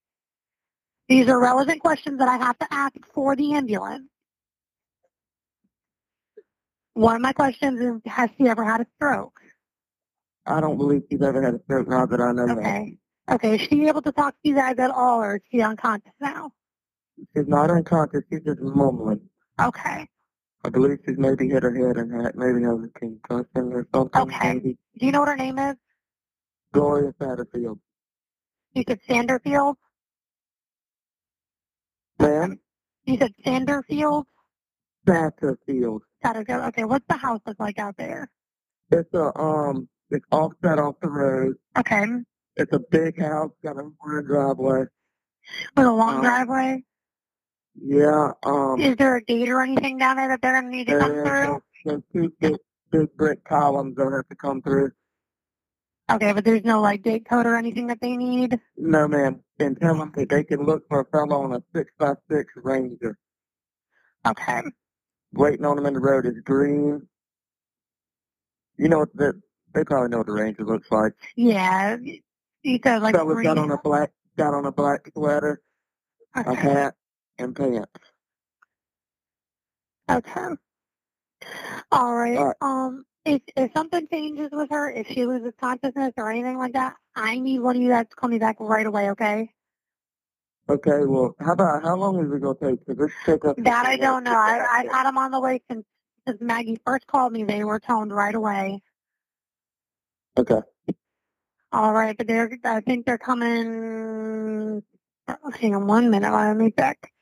These 1.09 1.29
are 1.29 1.41
relevant 1.41 1.81
questions 1.81 2.19
that 2.19 2.29
I 2.29 2.37
have 2.37 2.59
to 2.59 2.67
ask 2.71 2.97
for 3.12 3.37
the 3.37 3.55
ambulance. 3.55 4.09
One 6.95 7.14
of 7.17 7.23
my 7.23 7.33
questions 7.33 7.81
is, 7.81 8.01
has 8.07 8.31
she 8.39 8.49
ever 8.49 8.64
had 8.64 8.81
a 8.81 8.87
stroke? 8.97 9.39
I 10.47 10.61
don't 10.61 10.79
believe 10.79 11.03
she's 11.11 11.21
ever 11.21 11.43
had 11.43 11.55
a 11.55 11.61
stroke, 11.64 11.89
not 11.89 12.09
that 12.11 12.21
I 12.21 12.33
know. 12.33 12.59
Okay. 12.59 12.97
Okay. 13.31 13.55
Is 13.57 13.61
she 13.69 13.87
able 13.87 14.03
to 14.03 14.12
talk 14.12 14.33
to 14.33 14.49
you 14.49 14.55
guys 14.55 14.79
at 14.79 14.91
all, 14.91 15.21
or 15.21 15.37
is 15.37 15.43
she 15.51 15.61
unconscious 15.61 16.12
now? 16.21 16.53
She's 17.37 17.47
not 17.47 17.71
unconscious, 17.71 18.23
she's 18.31 18.41
just 18.41 18.61
mumbling. 18.61 19.21
Okay. 19.61 20.07
I 20.65 20.69
believe 20.69 20.99
she's 21.07 21.17
maybe 21.19 21.49
hit 21.49 21.63
her 21.63 21.75
head 21.75 21.97
and 21.97 22.13
had 22.23 22.35
maybe 22.37 22.63
has 22.63 22.79
a 22.83 22.99
concussion 22.99 23.73
or 23.73 23.87
something. 23.95 24.23
Okay. 24.23 24.55
Maybe. 24.55 24.79
Do 24.99 25.07
you 25.07 25.13
know 25.13 25.21
what 25.21 25.29
her 25.29 25.37
name 25.37 25.59
is? 25.59 25.77
Gloria 26.73 27.13
Satterfield. 27.21 27.79
You 28.75 28.85
said 28.87 28.99
Sanderfield? 29.09 29.77
Ma'am? 32.19 32.59
You 33.05 33.17
said 33.19 33.33
Sanderfield? 33.45 34.25
Satterfield. 35.07 36.01
Satterfield. 36.25 36.69
Okay. 36.69 36.85
What's 36.85 37.07
the 37.09 37.17
house 37.17 37.41
look 37.47 37.59
like 37.61 37.79
out 37.79 37.97
there? 37.97 38.29
It's 38.91 39.13
a, 39.15 39.39
um, 39.39 39.89
it's 40.11 40.25
offset 40.31 40.79
off 40.79 40.97
the 41.01 41.09
road. 41.09 41.55
Okay. 41.79 42.05
It's 42.57 42.73
a 42.73 42.81
big 42.91 43.21
house, 43.21 43.51
got 43.63 43.77
a 43.77 43.83
long 43.83 44.25
driveway. 44.27 44.85
With 45.77 45.87
a 45.87 45.93
long 45.93 46.17
Um, 46.17 46.23
driveway? 46.23 46.85
Yeah, 47.81 48.33
um, 48.45 48.81
Is 48.81 48.97
there 48.97 49.16
a 49.16 49.22
gate 49.22 49.49
or 49.49 49.61
anything 49.62 49.99
down 49.99 50.16
there 50.16 50.29
that 50.29 50.41
they're 50.41 50.61
going 50.61 50.70
to 50.70 50.77
need 50.77 50.87
to 50.87 50.99
come 50.99 51.12
through? 51.12 51.62
there's 51.85 52.03
two 52.12 52.33
big, 52.41 52.57
big 52.91 53.16
brick 53.16 53.45
columns 53.45 53.97
that 53.97 54.11
have 54.11 54.29
to 54.29 54.35
come 54.35 54.62
through. 54.62 54.91
Okay, 56.11 56.33
but 56.33 56.45
there's 56.45 56.64
no 56.64 56.81
like 56.81 57.03
gate 57.03 57.29
code 57.29 57.47
or 57.47 57.57
anything 57.57 57.87
that 57.89 58.01
they 58.01 58.16
need? 58.16 58.59
No, 58.77 59.07
ma'am. 59.09 59.41
And 59.59 59.79
tell 59.81 59.97
them 59.99 60.12
that 60.16 60.29
they 60.29 60.45
can 60.45 60.64
look 60.64 60.87
for 60.89 61.01
a 61.01 61.05
fellow 61.07 61.43
on 61.43 61.53
a 61.55 61.62
six 61.74 61.91
by 61.99 62.14
six 62.31 62.53
Ranger. 62.57 63.18
Okay. 64.27 64.62
Waiting 65.33 65.64
on 65.64 65.77
them 65.77 65.87
in 65.87 65.95
the 65.95 66.01
road 66.01 66.27
is 66.27 66.41
green. 66.45 67.07
You 68.79 68.89
know 68.89 69.01
what 69.01 69.16
the, 69.16 69.41
they 69.74 69.85
probably 69.85 70.09
know 70.11 70.18
what 70.18 70.27
the 70.27 70.33
Ranger 70.33 70.64
looks 70.64 70.91
like. 70.91 71.12
Yeah. 71.35 71.97
You 72.62 72.79
said 72.83 73.03
like 73.03 73.14
Fella's 73.14 73.43
got 73.43 73.59
on 73.59 73.70
a 73.70 73.79
black, 73.79 74.11
got 74.37 74.55
on 74.55 74.64
a 74.66 74.72
black 74.72 75.09
sweater, 75.12 75.61
a 76.35 76.51
Okay. 76.51 76.61
hat, 76.61 76.95
and 77.39 77.55
pants. 77.55 77.91
Okay. 80.11 80.41
All 81.93 82.14
right. 82.14 82.37
All 82.37 82.47
right. 82.47 82.57
Um, 82.61 83.05
if 83.24 83.43
if 83.57 83.72
something 83.72 84.07
changes 84.09 84.51
with 84.53 84.70
her, 84.70 84.91
if 84.91 85.09
she 85.09 85.26
loses 85.26 85.53
consciousness 85.61 86.12
or 86.16 86.30
anything 86.30 86.59
like 86.59 86.72
that, 86.74 86.97
I 87.14 87.39
need 87.39 87.61
one 87.61 87.76
of 87.76 87.82
you 87.82 87.89
guys 87.89 88.07
to 88.11 88.16
call 88.16 88.30
me 88.30 88.39
back 88.39 88.57
right 88.61 88.87
away. 88.87 89.11
Okay. 89.11 89.51
Okay, 90.68 91.05
well, 91.05 91.37
how 91.39 91.53
about, 91.53 91.84
how 91.84 91.95
long 91.95 92.18
is 92.18 92.32
it 92.32 92.43
going 92.43 92.57
to 92.57 92.70
take? 92.70 92.87
Cause 92.87 92.97
this 92.97 93.11
pick 93.24 93.45
up 93.45 93.57
That 93.59 93.87
I 93.87 93.97
don't 93.97 94.24
know. 94.24 94.32
I, 94.32 94.66
I've 94.68 94.91
had 94.91 95.05
them 95.05 95.16
on 95.16 95.30
the 95.30 95.41
way 95.41 95.62
since 95.70 95.84
since 96.26 96.41
Maggie 96.41 96.80
first 96.84 97.07
called 97.07 97.32
me. 97.32 97.45
They 97.45 97.62
were 97.62 97.78
toned 97.78 98.12
right 98.12 98.34
away. 98.34 98.82
Okay. 100.37 100.61
All 101.72 101.93
right, 101.93 102.16
but 102.16 102.26
they're 102.26 102.51
I 102.64 102.80
think 102.80 103.07
they're 103.07 103.18
coming 103.18 104.82
Hang 105.61 105.74
on 105.74 105.87
one 105.87 106.11
minute, 106.11 106.32
let 106.32 106.57
me 106.57 106.72
check. 106.76 107.12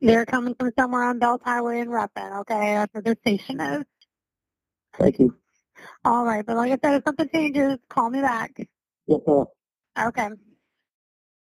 They're 0.00 0.26
coming 0.26 0.54
from 0.54 0.70
somewhere 0.78 1.10
on 1.10 1.18
Belt 1.18 1.42
Highway 1.44 1.80
in 1.80 1.88
Rutland, 1.88 2.32
okay? 2.40 2.74
That's 2.74 2.94
where 2.94 3.02
the 3.02 3.16
station 3.20 3.60
is. 3.60 3.84
Thank 4.98 5.18
you. 5.18 5.34
All 6.04 6.24
right, 6.24 6.46
but 6.46 6.56
like 6.56 6.72
I 6.72 6.78
said, 6.82 6.94
if 6.98 7.02
something 7.04 7.28
changes, 7.32 7.78
call 7.88 8.10
me 8.10 8.20
back. 8.20 8.50
Yes. 9.06 9.20
Okay. 10.06 10.30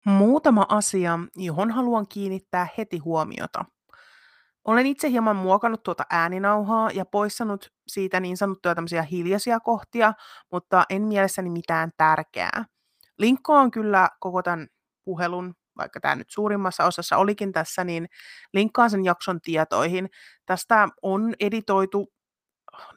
Muutama 0.06 0.66
asia, 0.70 1.20
johon 1.36 1.72
haluan 1.72 2.06
kiinnittää 2.10 2.68
heti 2.78 2.98
huomiota. 2.98 3.66
Olen 4.66 4.86
itse 4.86 5.10
hieman 5.10 5.36
muokannut 5.36 5.84
tuota 5.84 6.04
ääninauhaa 6.10 6.92
ja 6.92 7.06
poissanut 7.06 7.72
siitä 7.88 8.20
niin 8.20 8.38
sanottuja 8.38 8.76
tämmöisiä 8.76 9.04
hiljaisia 9.04 9.60
kohtia, 9.60 10.14
mutta 10.52 10.84
en 10.90 11.02
mielessäni 11.02 11.50
mitään 11.50 11.92
tärkeää. 11.98 12.66
Linkkaan 13.18 13.72
kyllä 13.72 14.10
koko 14.20 14.44
tämän 14.44 14.68
puhelun, 15.06 15.54
vaikka 15.78 16.00
tämä 16.00 16.16
nyt 16.16 16.30
suurimmassa 16.30 16.86
osassa 16.86 17.18
olikin 17.18 17.52
tässä, 17.52 17.84
niin 17.84 18.08
linkkaan 18.54 18.90
sen 18.90 19.06
jakson 19.06 19.42
tietoihin. 19.42 20.10
Tästä 20.46 20.88
on 21.02 21.34
editoitu 21.40 22.14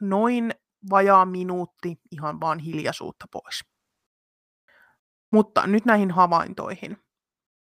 noin 0.01 0.51
vajaa 0.89 1.25
minuutti 1.25 1.99
ihan 2.11 2.39
vaan 2.39 2.59
hiljaisuutta 2.59 3.25
pois. 3.31 3.63
Mutta 5.31 5.67
nyt 5.67 5.85
näihin 5.85 6.11
havaintoihin. 6.11 6.97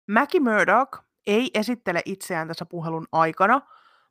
Mackie 0.09 0.41
Murdoch 0.41 1.03
ei 1.27 1.51
esittele 1.55 2.03
itseään 2.05 2.49
tässä 2.49 2.67
puhelun 2.67 3.07
aikana, 3.13 3.61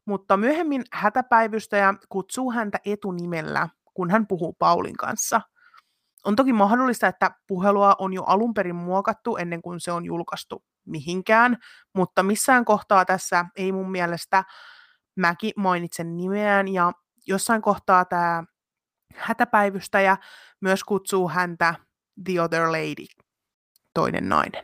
mutta 0.05 0.37
myöhemmin 0.37 0.83
hätäpäivystäjä 0.93 1.93
kutsuu 2.09 2.51
häntä 2.51 2.79
etunimellä, 2.85 3.69
kun 3.93 4.09
hän 4.11 4.27
puhuu 4.27 4.53
Paulin 4.53 4.97
kanssa. 4.97 5.41
On 6.25 6.35
toki 6.35 6.53
mahdollista, 6.53 7.07
että 7.07 7.31
puhelua 7.47 7.95
on 7.97 8.13
jo 8.13 8.23
alun 8.23 8.53
perin 8.53 8.75
muokattu 8.75 9.37
ennen 9.37 9.61
kuin 9.61 9.79
se 9.79 9.91
on 9.91 10.05
julkaistu 10.05 10.63
mihinkään, 10.88 11.57
mutta 11.93 12.23
missään 12.23 12.65
kohtaa 12.65 13.05
tässä 13.05 13.45
ei 13.55 13.71
mun 13.71 13.91
mielestä 13.91 14.43
Mäki 15.17 15.53
mainitse 15.55 16.03
nimeään 16.03 16.67
ja 16.67 16.91
jossain 17.27 17.61
kohtaa 17.61 18.05
tämä 18.05 18.43
hätäpäivystäjä 19.15 20.17
myös 20.61 20.83
kutsuu 20.83 21.29
häntä 21.29 21.75
The 22.25 22.41
Other 22.41 22.67
Lady, 22.67 23.05
toinen 23.93 24.29
nainen. 24.29 24.63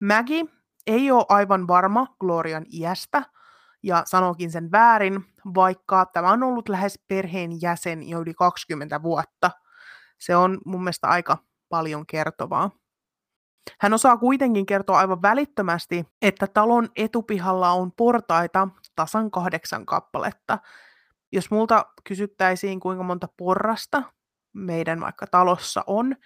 Maggie 0.00 0.44
ei 0.86 1.10
ole 1.10 1.24
aivan 1.28 1.68
varma 1.68 2.06
Glorian 2.20 2.66
iästä 2.72 3.22
ja 3.82 4.02
sanookin 4.06 4.50
sen 4.50 4.72
väärin, 4.72 5.24
vaikka 5.54 6.06
tämä 6.06 6.30
on 6.30 6.42
ollut 6.42 6.68
lähes 6.68 7.00
perheen 7.08 7.62
jäsen 7.62 8.08
jo 8.08 8.20
yli 8.20 8.34
20 8.34 9.02
vuotta. 9.02 9.50
Se 10.18 10.36
on 10.36 10.58
mun 10.64 10.84
mielestä 10.84 11.08
aika 11.08 11.38
paljon 11.68 12.06
kertovaa. 12.06 12.70
Hän 13.80 13.94
osaa 13.94 14.16
kuitenkin 14.16 14.66
kertoa 14.66 14.98
aivan 14.98 15.22
välittömästi, 15.22 16.06
että 16.22 16.46
talon 16.46 16.88
etupihalla 16.96 17.70
on 17.70 17.92
portaita 17.92 18.68
tasan 18.96 19.30
kahdeksan 19.30 19.86
kappaletta. 19.86 20.58
Jos 21.32 21.50
multa 21.50 21.86
kysyttäisiin, 22.04 22.80
kuinka 22.80 23.02
monta 23.02 23.28
porrasta 23.36 24.02
meidän 24.52 25.00
vaikka 25.00 25.26
talossa 25.26 25.84
on, 25.86 26.16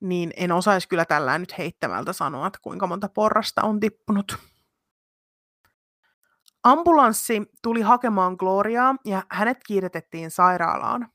niin 0.00 0.32
en 0.36 0.52
osaisi 0.52 0.88
kyllä 0.88 1.04
tällä 1.04 1.38
nyt 1.38 1.58
heittämältä 1.58 2.12
sanoa, 2.12 2.46
että 2.46 2.58
kuinka 2.62 2.86
monta 2.86 3.08
porrasta 3.08 3.62
on 3.62 3.80
tippunut. 3.80 4.38
Ambulanssi 6.64 7.42
tuli 7.62 7.80
hakemaan 7.80 8.36
Gloriaa 8.38 8.94
ja 9.04 9.22
hänet 9.30 9.58
kiiretettiin 9.66 10.30
sairaalaan. 10.30 11.08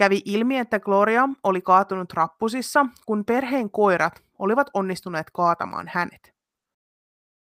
Kävi 0.00 0.22
ilmi, 0.24 0.58
että 0.58 0.80
Gloria 0.80 1.28
oli 1.42 1.62
kaatunut 1.62 2.12
rappusissa, 2.12 2.86
kun 3.06 3.24
perheen 3.24 3.70
koirat 3.70 4.24
olivat 4.38 4.70
onnistuneet 4.74 5.30
kaatamaan 5.32 5.90
hänet. 5.94 6.34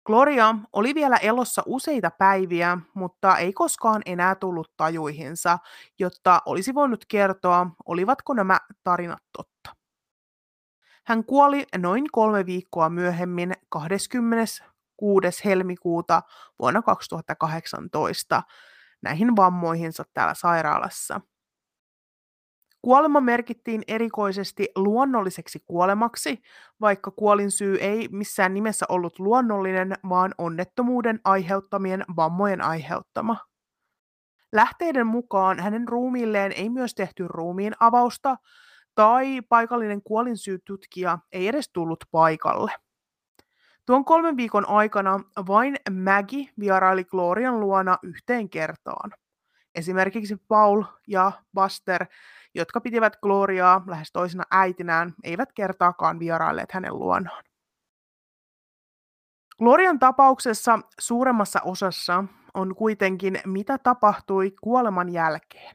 Gloria 0.07 0.55
oli 0.73 0.95
vielä 0.95 1.17
elossa 1.17 1.63
useita 1.67 2.11
päiviä, 2.11 2.79
mutta 2.95 3.37
ei 3.37 3.53
koskaan 3.53 4.03
enää 4.07 4.35
tullut 4.35 4.73
tajuihinsa, 4.77 5.59
jotta 5.99 6.43
olisi 6.47 6.75
voinut 6.75 7.05
kertoa, 7.09 7.67
olivatko 7.87 8.35
nämä 8.35 8.59
tarinat 8.85 9.23
totta. 9.37 9.77
Hän 11.07 11.25
kuoli 11.25 11.67
noin 11.79 12.05
kolme 12.13 12.47
viikkoa 12.47 12.91
myöhemmin 12.91 13.53
26. 13.69 15.45
helmikuuta 15.45 16.23
vuonna 16.59 16.83
2018 16.83 18.43
näihin 19.03 19.37
vammoihinsa 19.37 20.05
täällä 20.15 20.35
sairaalassa. 20.35 21.21
Kuolema 22.83 23.21
merkittiin 23.21 23.83
erikoisesti 23.89 24.69
luonnolliseksi 24.77 25.63
kuolemaksi, 25.67 26.43
vaikka 26.81 27.11
kuolinsyy 27.11 27.77
ei 27.77 28.09
missään 28.13 28.55
nimessä 28.55 28.87
ollut 28.89 29.19
luonnollinen, 29.19 29.95
vaan 30.09 30.35
onnettomuuden 30.39 31.21
aiheuttamien 31.25 32.05
vammojen 32.17 32.61
aiheuttama. 32.61 33.37
Lähteiden 34.53 35.07
mukaan 35.07 35.61
hänen 35.61 35.89
ruumiilleen 35.89 36.53
ei 36.53 36.69
myös 36.69 36.95
tehty 36.95 37.29
ruumiin 37.29 37.73
avausta, 37.81 38.37
tai 38.95 39.43
paikallinen 39.49 40.03
kuolinsyytutkija 40.03 41.19
ei 41.33 41.49
edes 41.49 41.71
tullut 41.73 42.05
paikalle. 42.11 42.73
Tuon 43.87 44.05
kolmen 44.05 44.37
viikon 44.37 44.69
aikana 44.69 45.21
vain 45.47 45.77
Maggie 45.91 46.49
vieraili 46.61 47.05
Glorian 47.05 47.61
luona 47.61 47.99
yhteen 48.03 48.51
kertaan. 48.51 49.11
Esimerkiksi 49.75 50.37
Paul 50.49 50.83
ja 51.07 51.33
Buster, 51.55 52.07
jotka 52.55 52.81
pitivät 52.81 53.17
Gloriaa 53.17 53.83
lähes 53.87 54.13
toisena 54.13 54.45
äitinään, 54.51 55.15
eivät 55.25 55.53
kertaakaan 55.53 56.19
vierailleet 56.19 56.73
hänen 56.73 56.99
luonaan. 56.99 57.45
Glorian 59.59 59.99
tapauksessa 59.99 60.79
suuremmassa 61.01 61.61
osassa 61.65 62.25
on 62.55 62.75
kuitenkin 62.75 63.41
mitä 63.47 63.79
tapahtui 63.79 64.53
kuoleman 64.61 65.09
jälkeen. 65.09 65.75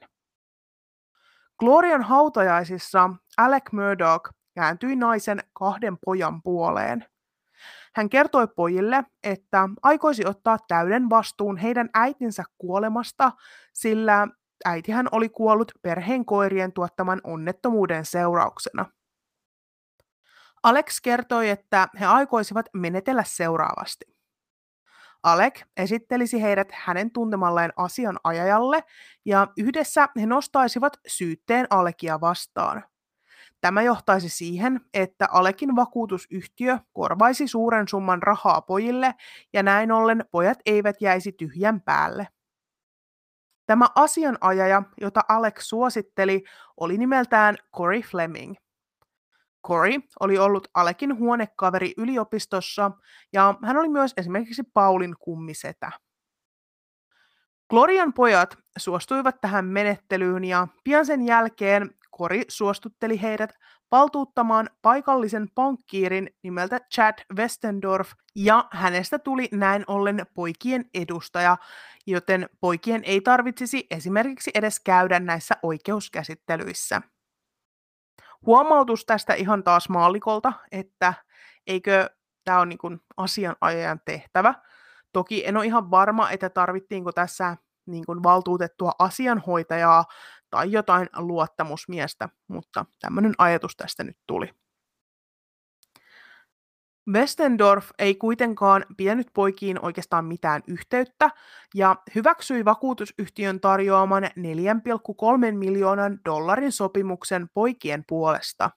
Glorian 1.59 2.01
hautajaisissa 2.01 3.09
Alec 3.37 3.71
Murdoch 3.71 4.29
kääntyi 4.55 4.95
naisen 4.95 5.39
kahden 5.53 5.97
pojan 6.05 6.41
puoleen. 6.41 7.05
Hän 7.95 8.09
kertoi 8.09 8.47
pojille, 8.47 9.03
että 9.23 9.69
aikoisi 9.83 10.25
ottaa 10.25 10.57
täyden 10.67 11.09
vastuun 11.09 11.57
heidän 11.57 11.89
äitinsä 11.93 12.43
kuolemasta, 12.57 13.31
sillä 13.73 14.27
äitihän 14.65 15.07
oli 15.11 15.29
kuollut 15.29 15.71
perheen 15.81 16.25
koirien 16.25 16.73
tuottaman 16.73 17.21
onnettomuuden 17.23 18.05
seurauksena. 18.05 18.85
Alex 20.63 21.01
kertoi, 21.01 21.49
että 21.49 21.87
he 21.99 22.05
aikoisivat 22.05 22.65
menetellä 22.73 23.23
seuraavasti. 23.23 24.05
Alec 25.23 25.61
esittelisi 25.77 26.41
heidät 26.41 26.67
hänen 26.71 27.11
tuntemalleen 27.11 27.73
asianajajalle 27.75 28.83
ja 29.25 29.47
yhdessä 29.57 30.09
he 30.21 30.25
nostaisivat 30.25 30.97
syytteen 31.07 31.67
Alekia 31.69 32.21
vastaan. 32.21 32.83
Tämä 33.61 33.81
johtaisi 33.81 34.29
siihen, 34.29 34.81
että 34.93 35.27
Alekin 35.31 35.75
vakuutusyhtiö 35.75 36.79
korvaisi 36.93 37.47
suuren 37.47 37.87
summan 37.87 38.23
rahaa 38.23 38.61
pojille 38.61 39.13
ja 39.53 39.63
näin 39.63 39.91
ollen 39.91 40.25
pojat 40.31 40.59
eivät 40.65 40.95
jäisi 41.01 41.31
tyhjän 41.31 41.81
päälle. 41.81 42.27
Tämä 43.65 43.85
asianajaja, 43.95 44.83
jota 45.01 45.21
Alex 45.29 45.63
suositteli, 45.63 46.43
oli 46.77 46.97
nimeltään 46.97 47.55
Cory 47.77 48.01
Fleming. 48.01 48.55
Cory 49.67 49.91
oli 50.19 50.37
ollut 50.37 50.67
Alekin 50.73 51.17
huonekaveri 51.17 51.93
yliopistossa 51.97 52.91
ja 53.33 53.55
hän 53.63 53.77
oli 53.77 53.89
myös 53.89 54.13
esimerkiksi 54.17 54.63
Paulin 54.73 55.15
kummisetä. 55.19 55.91
Glorian 57.69 58.13
pojat 58.13 58.57
suostuivat 58.77 59.41
tähän 59.41 59.65
menettelyyn 59.65 60.43
ja 60.43 60.67
pian 60.83 61.05
sen 61.05 61.21
jälkeen 61.21 61.89
Kori 62.11 62.41
suostutteli 62.47 63.21
heidät 63.21 63.53
valtuuttamaan 63.91 64.69
paikallisen 64.81 65.47
pankkiirin 65.55 66.29
nimeltä 66.43 66.79
Chad 66.93 67.13
Westendorf, 67.35 68.11
ja 68.35 68.67
hänestä 68.71 69.19
tuli 69.19 69.49
näin 69.51 69.83
ollen 69.87 70.25
poikien 70.33 70.85
edustaja, 70.93 71.57
joten 72.07 72.49
poikien 72.59 73.01
ei 73.03 73.21
tarvitsisi 73.21 73.87
esimerkiksi 73.91 74.51
edes 74.53 74.79
käydä 74.79 75.19
näissä 75.19 75.55
oikeuskäsittelyissä. 75.63 77.01
Huomautus 78.45 79.05
tästä 79.05 79.33
ihan 79.33 79.63
taas 79.63 79.89
maallikolta, 79.89 80.53
että 80.71 81.13
eikö 81.67 82.09
tämä 82.43 82.59
on 82.59 82.69
niin 82.69 83.01
asianajajan 83.17 84.01
tehtävä. 84.05 84.53
Toki 85.13 85.47
en 85.47 85.57
ole 85.57 85.65
ihan 85.65 85.91
varma, 85.91 86.29
että 86.29 86.49
tarvittiinko 86.49 87.11
tässä 87.11 87.57
niin 87.85 88.05
kuin 88.05 88.23
valtuutettua 88.23 88.91
asianhoitajaa 88.99 90.05
tai 90.55 90.71
jotain 90.71 91.09
luottamusmiestä, 91.17 92.29
mutta 92.47 92.85
tämmöinen 92.99 93.33
ajatus 93.37 93.75
tästä 93.75 94.03
nyt 94.03 94.17
tuli. 94.27 94.53
Westendorf 97.13 97.89
ei 97.99 98.15
kuitenkaan 98.15 98.85
pitänyt 98.97 99.27
poikiin 99.33 99.85
oikeastaan 99.85 100.25
mitään 100.25 100.63
yhteyttä 100.67 101.29
ja 101.73 101.95
hyväksyi 102.15 102.65
vakuutusyhtiön 102.65 103.59
tarjoaman 103.59 104.23
4,3 104.23 104.31
miljoonan 105.51 106.19
dollarin 106.25 106.71
sopimuksen 106.71 107.49
poikien 107.53 108.03
puolesta. 108.07 108.69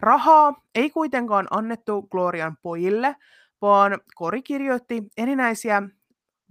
Rahaa 0.00 0.62
ei 0.74 0.90
kuitenkaan 0.90 1.46
annettu 1.50 2.02
Glorian 2.02 2.56
pojille, 2.62 3.16
vaan 3.62 4.00
Kori 4.14 4.42
kirjoitti 4.42 5.02
erinäisiä 5.16 5.82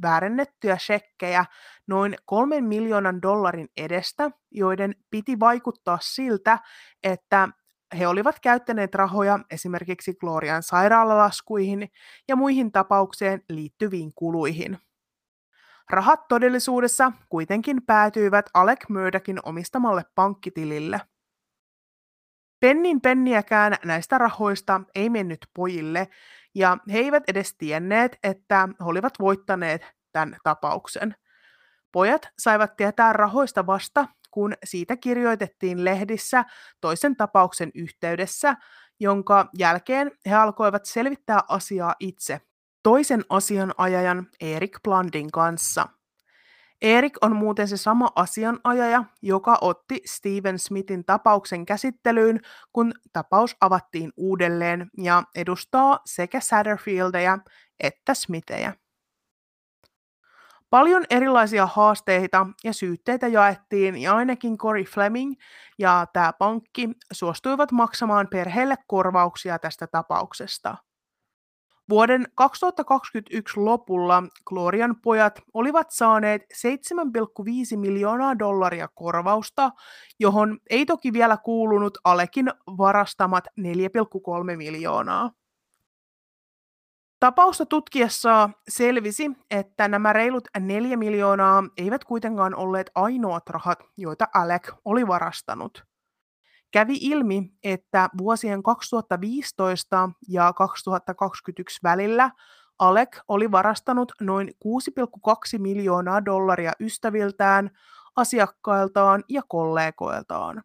väärennettyjä 0.01 0.77
shekkejä 0.77 1.45
noin 1.87 2.15
kolmen 2.25 2.63
miljoonan 2.63 3.21
dollarin 3.21 3.69
edestä, 3.77 4.31
joiden 4.51 4.95
piti 5.09 5.39
vaikuttaa 5.39 5.97
siltä, 6.01 6.59
että 7.03 7.49
he 7.99 8.07
olivat 8.07 8.39
käyttäneet 8.39 8.95
rahoja 8.95 9.39
esimerkiksi 9.51 10.13
Glorian 10.13 10.63
sairaalalaskuihin 10.63 11.89
ja 12.27 12.35
muihin 12.35 12.71
tapaukseen 12.71 13.41
liittyviin 13.49 14.11
kuluihin. 14.15 14.77
Rahat 15.89 16.27
todellisuudessa 16.27 17.11
kuitenkin 17.29 17.81
päätyivät 17.85 18.45
Alec 18.53 18.89
Murdochin 18.89 19.39
omistamalle 19.43 20.03
pankkitilille. 20.15 21.01
Pennin 22.59 23.01
penniäkään 23.01 23.75
näistä 23.85 24.17
rahoista 24.17 24.81
ei 24.95 25.09
mennyt 25.09 25.39
pojille, 25.55 26.07
ja 26.55 26.77
he 26.91 26.99
eivät 26.99 27.23
edes 27.27 27.55
tienneet, 27.57 28.17
että 28.23 28.69
he 28.79 28.85
olivat 28.85 29.13
voittaneet 29.19 29.81
tämän 30.11 30.37
tapauksen. 30.43 31.15
Pojat 31.91 32.29
saivat 32.39 32.75
tietää 32.75 33.13
rahoista 33.13 33.65
vasta, 33.65 34.07
kun 34.31 34.53
siitä 34.63 34.97
kirjoitettiin 34.97 35.85
lehdissä 35.85 36.45
toisen 36.81 37.15
tapauksen 37.15 37.71
yhteydessä, 37.75 38.55
jonka 38.99 39.49
jälkeen 39.57 40.11
he 40.25 40.35
alkoivat 40.35 40.85
selvittää 40.85 41.39
asiaa 41.47 41.95
itse 41.99 42.41
toisen 42.83 43.25
asianajajan 43.29 44.27
Erik 44.41 44.77
Blandin 44.83 45.31
kanssa. 45.31 45.87
Erik 46.83 47.13
on 47.21 47.35
muuten 47.35 47.67
se 47.67 47.77
sama 47.77 48.09
asianajaja, 48.15 49.03
joka 49.21 49.57
otti 49.61 50.01
Steven 50.05 50.59
Smithin 50.59 51.05
tapauksen 51.05 51.65
käsittelyyn, 51.65 52.39
kun 52.73 52.93
tapaus 53.13 53.55
avattiin 53.61 54.11
uudelleen 54.17 54.89
ja 54.97 55.23
edustaa 55.35 55.99
sekä 56.05 56.39
Satterfieldeja 56.39 57.37
että 57.79 58.13
Smithejä. 58.13 58.73
Paljon 60.69 61.03
erilaisia 61.09 61.65
haasteita 61.65 62.47
ja 62.63 62.73
syytteitä 62.73 63.27
jaettiin 63.27 63.97
ja 63.97 64.15
ainakin 64.15 64.57
Cory 64.57 64.83
Fleming 64.83 65.33
ja 65.79 66.07
tämä 66.13 66.33
pankki 66.33 66.89
suostuivat 67.13 67.71
maksamaan 67.71 68.27
perheelle 68.31 68.75
korvauksia 68.87 69.59
tästä 69.59 69.87
tapauksesta. 69.87 70.77
Vuoden 71.89 72.27
2021 72.35 73.59
lopulla 73.59 74.23
Glorian 74.45 74.95
pojat 75.01 75.39
olivat 75.53 75.91
saaneet 75.91 76.41
7,5 76.41 77.77
miljoonaa 77.77 78.39
dollaria 78.39 78.87
korvausta, 78.93 79.71
johon 80.19 80.59
ei 80.69 80.85
toki 80.85 81.13
vielä 81.13 81.37
kuulunut 81.37 81.97
Alekin 82.03 82.51
varastamat 82.77 83.43
4,3 83.59 84.57
miljoonaa. 84.57 85.31
Tapausta 87.19 87.65
tutkiessa 87.65 88.49
selvisi, 88.69 89.31
että 89.51 89.87
nämä 89.87 90.13
reilut 90.13 90.47
4 90.59 90.97
miljoonaa 90.97 91.63
eivät 91.77 92.03
kuitenkaan 92.03 92.55
olleet 92.55 92.91
ainoat 92.95 93.49
rahat, 93.49 93.79
joita 93.97 94.27
Alec 94.33 94.73
oli 94.85 95.07
varastanut. 95.07 95.92
Kävi 96.73 96.97
ilmi, 97.01 97.51
että 97.63 98.09
vuosien 98.17 98.63
2015 98.63 100.09
ja 100.27 100.53
2021 100.53 101.79
välillä 101.83 102.31
Alec 102.79 103.19
oli 103.27 103.51
varastanut 103.51 104.11
noin 104.21 104.47
6,2 104.47 105.59
miljoonaa 105.59 106.25
dollaria 106.25 106.71
ystäviltään, 106.79 107.69
asiakkailtaan 108.15 109.23
ja 109.29 109.41
kollegoiltaan. 109.47 110.63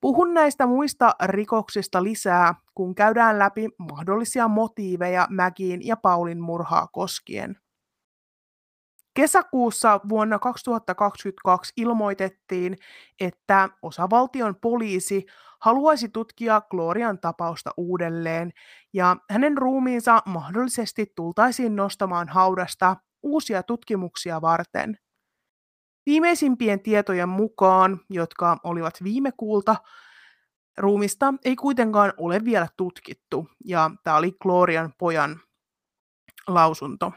Puhun 0.00 0.34
näistä 0.34 0.66
muista 0.66 1.14
rikoksista 1.22 2.02
lisää, 2.02 2.54
kun 2.74 2.94
käydään 2.94 3.38
läpi 3.38 3.68
mahdollisia 3.78 4.48
motiiveja 4.48 5.26
Mäkiin 5.30 5.86
ja 5.86 5.96
Paulin 5.96 6.40
murhaa 6.40 6.86
koskien. 6.86 7.56
Kesäkuussa 9.20 10.00
vuonna 10.08 10.38
2022 10.38 11.72
ilmoitettiin, 11.76 12.76
että 13.20 13.68
osavaltion 13.82 14.56
poliisi 14.60 15.26
haluaisi 15.60 16.08
tutkia 16.08 16.62
Glorian 16.70 17.18
tapausta 17.18 17.70
uudelleen 17.76 18.52
ja 18.92 19.16
hänen 19.30 19.58
ruumiinsa 19.58 20.22
mahdollisesti 20.26 21.12
tultaisiin 21.16 21.76
nostamaan 21.76 22.28
haudasta 22.28 22.96
uusia 23.22 23.62
tutkimuksia 23.62 24.40
varten. 24.40 24.98
Viimeisimpien 26.06 26.80
tietojen 26.80 27.28
mukaan, 27.28 28.00
jotka 28.10 28.56
olivat 28.64 28.94
viime 29.04 29.32
kuulta, 29.36 29.76
ruumista 30.78 31.34
ei 31.44 31.56
kuitenkaan 31.56 32.12
ole 32.16 32.44
vielä 32.44 32.68
tutkittu, 32.76 33.48
ja 33.64 33.90
tämä 34.04 34.16
oli 34.16 34.32
Glorian 34.42 34.92
pojan 34.98 35.40
lausunto. 36.46 37.12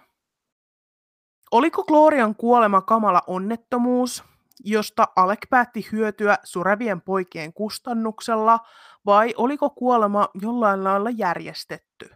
Oliko 1.53 1.83
Glorian 1.83 2.35
kuolema 2.35 2.81
kamala 2.81 3.21
onnettomuus, 3.27 4.23
josta 4.63 5.07
Alec 5.15 5.39
päätti 5.49 5.87
hyötyä 5.91 6.37
surevien 6.43 7.01
poikien 7.01 7.53
kustannuksella, 7.53 8.59
vai 9.05 9.33
oliko 9.37 9.69
kuolema 9.69 10.29
jollain 10.41 10.83
lailla 10.83 11.09
järjestetty? 11.09 12.09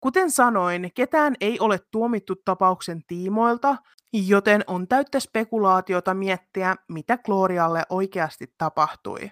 Kuten 0.00 0.30
sanoin, 0.30 0.90
ketään 0.94 1.34
ei 1.40 1.60
ole 1.60 1.78
tuomittu 1.90 2.36
tapauksen 2.44 3.02
tiimoilta, 3.06 3.76
joten 4.12 4.64
on 4.66 4.88
täyttä 4.88 5.20
spekulaatiota 5.20 6.14
miettiä, 6.14 6.76
mitä 6.88 7.18
Glorialle 7.18 7.82
oikeasti 7.90 8.54
tapahtui. 8.58 9.30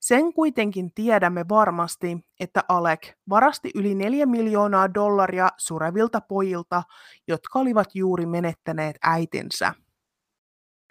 Sen 0.00 0.32
kuitenkin 0.32 0.92
tiedämme 0.94 1.44
varmasti, 1.48 2.18
että 2.40 2.64
Alec 2.68 3.12
varasti 3.28 3.70
yli 3.74 3.94
4 3.94 4.26
miljoonaa 4.26 4.94
dollaria 4.94 5.48
surevilta 5.56 6.20
pojilta, 6.20 6.82
jotka 7.28 7.58
olivat 7.58 7.94
juuri 7.94 8.26
menettäneet 8.26 8.96
äitinsä. 9.02 9.74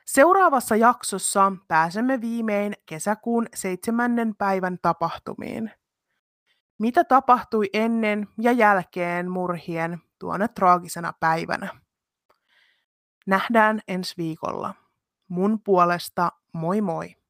Seuraavassa 0.05 0.75
jaksossa 0.75 1.51
pääsemme 1.67 2.21
viimein 2.21 2.73
kesäkuun 2.85 3.47
seitsemännen 3.55 4.35
päivän 4.35 4.77
tapahtumiin. 4.81 5.71
Mitä 6.77 7.03
tapahtui 7.03 7.69
ennen 7.73 8.27
ja 8.41 8.51
jälkeen 8.51 9.31
murhien 9.31 10.01
tuona 10.19 10.47
traagisena 10.47 11.13
päivänä? 11.19 11.69
Nähdään 13.27 13.81
ensi 13.87 14.13
viikolla. 14.17 14.73
Mun 15.27 15.59
puolesta 15.63 16.31
moi 16.53 16.81
moi! 16.81 17.24